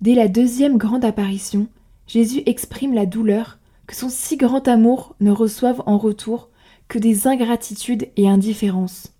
Dès 0.00 0.14
la 0.14 0.28
deuxième 0.28 0.78
grande 0.78 1.04
apparition, 1.04 1.68
Jésus 2.06 2.42
exprime 2.46 2.94
la 2.94 3.06
douleur 3.06 3.58
que 3.86 3.94
son 3.94 4.08
si 4.08 4.36
grand 4.36 4.66
amour 4.68 5.14
ne 5.20 5.30
reçoive 5.30 5.82
en 5.86 5.98
retour 5.98 6.49
que 6.90 6.98
des 6.98 7.28
ingratitudes 7.28 8.08
et 8.16 8.28
indifférences. 8.28 9.14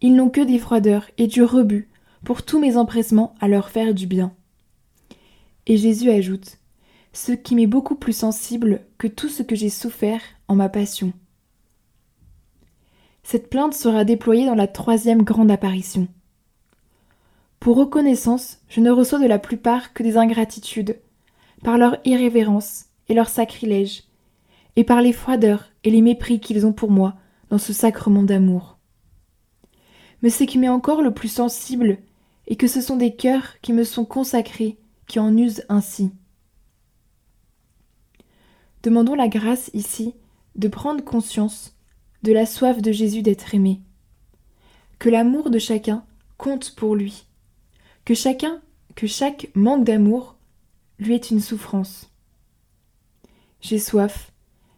Ils 0.00 0.14
n'ont 0.14 0.30
que 0.30 0.40
des 0.40 0.60
froideurs 0.60 1.10
et 1.18 1.26
du 1.26 1.42
rebut 1.42 1.90
pour 2.24 2.44
tous 2.44 2.60
mes 2.60 2.76
empressements 2.76 3.34
à 3.40 3.48
leur 3.48 3.68
faire 3.68 3.94
du 3.94 4.06
bien. 4.06 4.32
Et 5.66 5.76
Jésus 5.76 6.10
ajoute 6.10 6.58
Ce 7.12 7.32
qui 7.32 7.56
m'est 7.56 7.66
beaucoup 7.66 7.96
plus 7.96 8.12
sensible 8.12 8.82
que 8.96 9.08
tout 9.08 9.28
ce 9.28 9.42
que 9.42 9.56
j'ai 9.56 9.70
souffert 9.70 10.20
en 10.46 10.54
ma 10.54 10.68
passion. 10.68 11.12
Cette 13.24 13.50
plainte 13.50 13.74
sera 13.74 14.04
déployée 14.04 14.46
dans 14.46 14.54
la 14.54 14.68
troisième 14.68 15.22
grande 15.22 15.50
apparition. 15.50 16.06
Pour 17.58 17.76
reconnaissance, 17.76 18.60
je 18.68 18.80
ne 18.80 18.90
reçois 18.92 19.18
de 19.18 19.26
la 19.26 19.40
plupart 19.40 19.92
que 19.92 20.04
des 20.04 20.16
ingratitudes, 20.16 21.00
par 21.64 21.76
leur 21.76 21.96
irrévérence 22.04 22.84
et 23.08 23.14
leur 23.14 23.28
sacrilège, 23.28 24.04
et 24.76 24.84
par 24.84 25.02
les 25.02 25.12
froideurs 25.12 25.73
et 25.84 25.90
les 25.90 26.02
mépris 26.02 26.40
qu'ils 26.40 26.66
ont 26.66 26.72
pour 26.72 26.90
moi 26.90 27.14
dans 27.50 27.58
ce 27.58 27.72
sacrement 27.72 28.24
d'amour. 28.24 28.78
mais 30.22 30.30
ce 30.30 30.44
qui 30.44 30.58
m'est 30.58 30.68
encore 30.68 31.02
le 31.02 31.12
plus 31.12 31.28
sensible 31.28 31.98
est 32.46 32.56
que 32.56 32.66
ce 32.66 32.80
sont 32.80 32.96
des 32.96 33.14
cœurs 33.14 33.60
qui 33.60 33.72
me 33.72 33.84
sont 33.84 34.04
consacrés 34.04 34.78
qui 35.06 35.18
en 35.18 35.36
usent 35.36 35.64
ainsi. 35.68 36.10
Demandons 38.82 39.14
la 39.14 39.28
grâce 39.28 39.70
ici 39.74 40.14
de 40.56 40.68
prendre 40.68 41.04
conscience 41.04 41.76
de 42.22 42.32
la 42.32 42.46
soif 42.46 42.80
de 42.80 42.92
Jésus 42.92 43.22
d'être 43.22 43.54
aimé, 43.54 43.80
que 44.98 45.10
l'amour 45.10 45.50
de 45.50 45.58
chacun 45.58 46.04
compte 46.38 46.74
pour 46.74 46.94
lui, 46.94 47.26
que 48.04 48.14
chacun, 48.14 48.62
que 48.94 49.06
chaque 49.06 49.48
manque 49.54 49.84
d'amour 49.84 50.36
lui 50.98 51.14
est 51.14 51.30
une 51.30 51.40
souffrance. 51.40 52.10
J'ai 53.60 53.78
soif, 53.78 54.32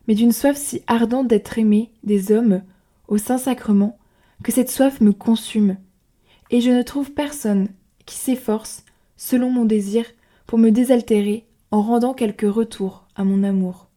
mais 0.07 0.15
d'une 0.15 0.33
soif 0.33 0.57
si 0.57 0.83
ardente 0.87 1.29
d'être 1.29 1.59
aimé 1.59 1.91
des 2.05 2.33
hommes 2.33 2.63
au 3.09 3.19
Saint-Sacrement 3.19 3.99
que 4.43 4.53
cette 4.53 4.71
soif 4.71 5.01
me 5.01 5.13
consume, 5.13 5.77
et 6.51 6.61
je 6.61 6.71
ne 6.71 6.83
trouve 6.83 7.13
personne 7.13 7.69
qui 8.05 8.17
s'efforce, 8.17 8.85
selon 9.17 9.51
mon 9.51 9.65
désir, 9.65 10.05
pour 10.47 10.59
me 10.59 10.71
désaltérer 10.71 11.47
en 11.71 11.83
rendant 11.83 12.15
quelques 12.15 12.51
retours 12.51 13.07
à 13.17 13.25
mon 13.25 13.43
amour. 13.43 13.89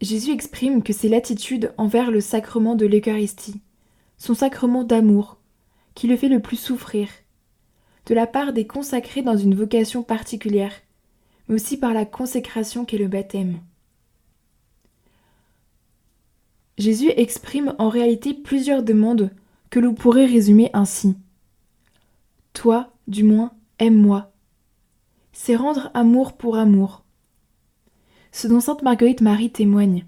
Jésus 0.00 0.30
exprime 0.30 0.82
que 0.82 0.92
c'est 0.92 1.08
l'attitude 1.08 1.72
envers 1.78 2.10
le 2.10 2.20
sacrement 2.20 2.74
de 2.74 2.86
l'Eucharistie, 2.86 3.60
son 4.18 4.34
sacrement 4.34 4.84
d'amour, 4.84 5.38
qui 5.94 6.06
le 6.06 6.16
fait 6.16 6.28
le 6.28 6.40
plus 6.40 6.56
souffrir, 6.56 7.08
de 8.04 8.14
la 8.14 8.26
part 8.26 8.52
des 8.52 8.66
consacrés 8.66 9.22
dans 9.22 9.36
une 9.36 9.54
vocation 9.54 10.02
particulière, 10.02 10.72
mais 11.48 11.54
aussi 11.54 11.76
par 11.76 11.92
la 11.92 12.04
consécration 12.04 12.84
qu'est 12.84 12.98
le 12.98 13.08
baptême. 13.08 13.60
Jésus 16.78 17.10
exprime 17.16 17.74
en 17.78 17.88
réalité 17.88 18.34
plusieurs 18.34 18.82
demandes 18.82 19.30
que 19.70 19.80
l'on 19.80 19.94
pourrait 19.94 20.26
résumer 20.26 20.70
ainsi. 20.72 21.16
Toi, 22.52 22.92
du 23.08 23.24
moins, 23.24 23.52
aime-moi. 23.78 24.32
C'est 25.32 25.56
rendre 25.56 25.90
amour 25.94 26.36
pour 26.36 26.56
amour. 26.56 27.04
Ce 28.32 28.46
dont 28.46 28.60
sainte 28.60 28.82
Marguerite 28.82 29.22
Marie 29.22 29.50
témoigne. 29.50 30.04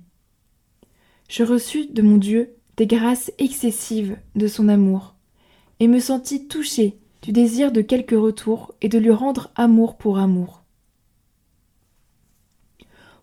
Je 1.29 1.43
reçus 1.43 1.87
de 1.87 2.03
mon 2.03 2.17
Dieu 2.17 2.55
des 2.77 2.87
grâces 2.87 3.33
excessives 3.39 4.17
de 4.37 4.47
son 4.47 4.69
amour, 4.69 5.15
et 5.81 5.89
me 5.89 5.99
sentis 5.99 6.47
touchée 6.47 6.99
du 7.23 7.33
désir 7.33 7.73
de 7.73 7.81
quelque 7.81 8.15
retour 8.15 8.73
et 8.81 8.89
de 8.89 8.99
lui 8.99 9.11
rendre 9.11 9.51
amour 9.57 9.97
pour 9.97 10.19
amour. 10.19 10.58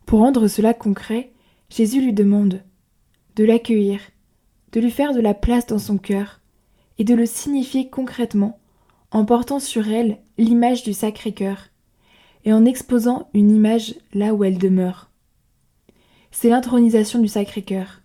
Pour 0.05 0.19
rendre 0.19 0.47
cela 0.47 0.73
concret, 0.73 1.31
Jésus 1.69 2.01
lui 2.01 2.13
demande 2.13 2.61
de 3.35 3.43
l'accueillir, 3.43 3.99
de 4.71 4.79
lui 4.79 4.91
faire 4.91 5.13
de 5.13 5.19
la 5.19 5.33
place 5.33 5.65
dans 5.65 5.79
son 5.79 5.97
cœur, 5.97 6.41
et 6.97 7.03
de 7.03 7.15
le 7.15 7.25
signifier 7.25 7.89
concrètement 7.89 8.59
en 9.11 9.25
portant 9.25 9.59
sur 9.59 9.87
elle 9.87 10.19
l'image 10.37 10.83
du 10.83 10.93
Sacré-Cœur, 10.93 11.69
et 12.43 12.53
en 12.53 12.65
exposant 12.65 13.29
une 13.33 13.49
image 13.49 13.95
là 14.13 14.33
où 14.33 14.43
elle 14.43 14.57
demeure. 14.57 15.09
C'est 16.31 16.49
l'intronisation 16.49 17.19
du 17.19 17.27
Sacré-Cœur. 17.27 18.01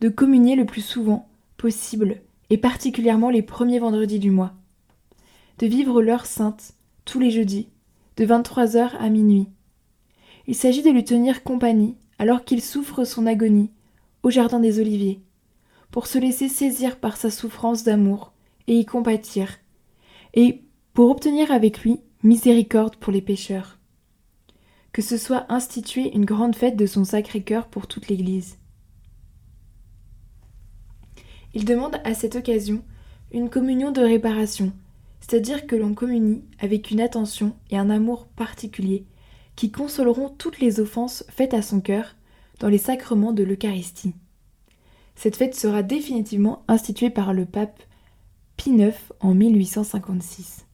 De 0.00 0.08
communier 0.08 0.56
le 0.56 0.64
plus 0.64 0.80
souvent 0.80 1.28
possible, 1.56 2.22
et 2.50 2.58
particulièrement 2.58 3.30
les 3.30 3.42
premiers 3.42 3.78
vendredis 3.78 4.18
du 4.18 4.30
mois. 4.30 4.52
De 5.58 5.66
vivre 5.66 6.02
l'heure 6.02 6.26
sainte, 6.26 6.74
tous 7.04 7.20
les 7.20 7.30
jeudis, 7.30 7.68
de 8.16 8.26
23h 8.26 8.96
à 8.98 9.08
minuit. 9.08 9.48
Il 10.46 10.54
s'agit 10.54 10.82
de 10.82 10.90
lui 10.90 11.04
tenir 11.04 11.42
compagnie 11.42 11.96
alors 12.18 12.44
qu'il 12.44 12.62
souffre 12.62 13.04
son 13.04 13.26
agonie 13.26 13.70
au 14.22 14.30
Jardin 14.30 14.60
des 14.60 14.80
Oliviers, 14.80 15.20
pour 15.90 16.06
se 16.06 16.18
laisser 16.18 16.48
saisir 16.48 16.98
par 16.98 17.16
sa 17.16 17.30
souffrance 17.30 17.84
d'amour 17.84 18.32
et 18.66 18.78
y 18.78 18.84
compatir, 18.84 19.58
et 20.32 20.62
pour 20.92 21.10
obtenir 21.10 21.50
avec 21.52 21.80
lui 21.80 22.00
miséricorde 22.22 22.96
pour 22.96 23.12
les 23.12 23.20
pécheurs. 23.20 23.78
Que 24.92 25.02
ce 25.02 25.16
soit 25.16 25.46
institué 25.50 26.14
une 26.14 26.24
grande 26.24 26.56
fête 26.56 26.76
de 26.76 26.86
son 26.86 27.04
Sacré-Cœur 27.04 27.66
pour 27.66 27.86
toute 27.86 28.08
l'Église. 28.08 28.58
Il 31.52 31.64
demande 31.64 32.00
à 32.04 32.14
cette 32.14 32.36
occasion 32.36 32.82
une 33.32 33.50
communion 33.50 33.90
de 33.90 34.00
réparation, 34.00 34.72
c'est-à-dire 35.20 35.66
que 35.66 35.76
l'on 35.76 35.94
communie 35.94 36.44
avec 36.60 36.90
une 36.90 37.00
attention 37.00 37.54
et 37.70 37.76
un 37.76 37.90
amour 37.90 38.26
particulier 38.26 39.04
qui 39.56 39.70
consoleront 39.70 40.28
toutes 40.28 40.60
les 40.60 40.80
offenses 40.80 41.24
faites 41.28 41.54
à 41.54 41.62
son 41.62 41.80
cœur 41.80 42.16
dans 42.60 42.68
les 42.68 42.78
sacrements 42.78 43.32
de 43.32 43.42
l'Eucharistie. 43.42 44.14
Cette 45.16 45.36
fête 45.36 45.54
sera 45.54 45.82
définitivement 45.82 46.64
instituée 46.68 47.10
par 47.10 47.32
le 47.32 47.44
pape 47.44 47.82
Pie 48.56 48.70
IX 48.70 48.94
en 49.20 49.34
1856. 49.34 50.66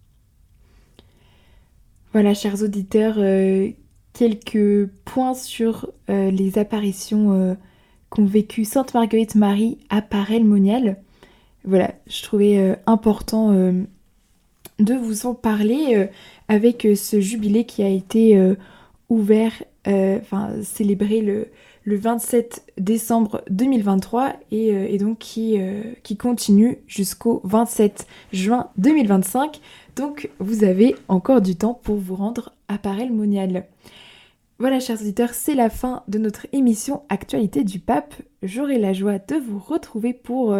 Voilà, 2.12 2.34
chers 2.34 2.62
auditeurs, 2.62 3.16
euh, 3.18 3.70
quelques 4.12 4.86
points 5.04 5.34
sur 5.34 5.90
euh, 6.08 6.30
les 6.30 6.58
apparitions 6.58 7.32
euh, 7.32 7.54
qu'ont 8.08 8.24
vécues 8.24 8.64
Sainte 8.64 8.94
Marguerite 8.94 9.36
Marie 9.36 9.78
à 9.90 10.02
Parel-Monial. 10.02 11.00
Voilà, 11.64 11.94
je 12.06 12.22
trouvais 12.22 12.78
important 12.86 13.52
de 14.80 14.94
vous 14.94 15.26
en 15.26 15.34
parler 15.34 16.08
avec 16.48 16.86
ce 16.96 17.20
jubilé 17.20 17.64
qui 17.64 17.82
a 17.82 17.88
été 17.88 18.40
ouvert, 19.08 19.52
enfin 19.86 20.50
célébré 20.62 21.20
le, 21.20 21.48
le 21.84 21.96
27 21.96 22.72
décembre 22.78 23.42
2023 23.50 24.34
et, 24.50 24.98
donc 24.98 25.18
qui, 25.18 25.58
qui 26.02 26.16
continue 26.16 26.78
jusqu'au 26.86 27.40
27 27.44 28.06
juin 28.32 28.70
2025. 28.78 29.60
Donc 29.96 30.30
vous 30.38 30.64
avez 30.64 30.96
encore 31.08 31.40
du 31.40 31.56
temps 31.56 31.74
pour 31.74 31.96
vous 31.96 32.16
rendre 32.16 32.54
à 32.68 32.78
Parel 32.78 33.12
Monial. 33.12 33.66
Voilà 34.58 34.78
chers 34.78 35.00
auditeurs, 35.00 35.32
c'est 35.32 35.54
la 35.54 35.70
fin 35.70 36.02
de 36.08 36.18
notre 36.18 36.46
émission 36.52 37.02
Actualité 37.08 37.64
du 37.64 37.80
Pape. 37.80 38.14
J'aurai 38.42 38.78
la 38.78 38.92
joie 38.92 39.18
de 39.18 39.36
vous 39.36 39.58
retrouver 39.58 40.12
pour 40.12 40.54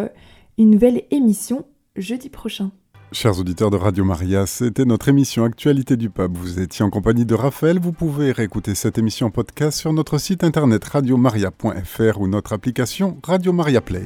une 0.57 0.71
nouvelle 0.71 1.03
émission 1.11 1.65
jeudi 1.95 2.29
prochain. 2.29 2.71
Chers 3.13 3.39
auditeurs 3.39 3.69
de 3.69 3.75
Radio 3.75 4.05
Maria, 4.05 4.45
c'était 4.45 4.85
notre 4.85 5.09
émission 5.09 5.43
Actualité 5.43 5.97
du 5.97 6.09
Pape. 6.09 6.31
Vous 6.33 6.61
étiez 6.61 6.85
en 6.85 6.89
compagnie 6.89 7.25
de 7.25 7.35
Raphaël. 7.35 7.77
Vous 7.77 7.91
pouvez 7.91 8.31
réécouter 8.31 8.73
cette 8.73 8.97
émission 8.97 9.29
podcast 9.29 9.77
sur 9.77 9.91
notre 9.91 10.17
site 10.17 10.45
internet 10.45 10.85
radiomaria.fr 10.85 12.21
ou 12.21 12.29
notre 12.29 12.53
application 12.53 13.19
Radio 13.21 13.51
Maria 13.51 13.81
Play. 13.81 14.05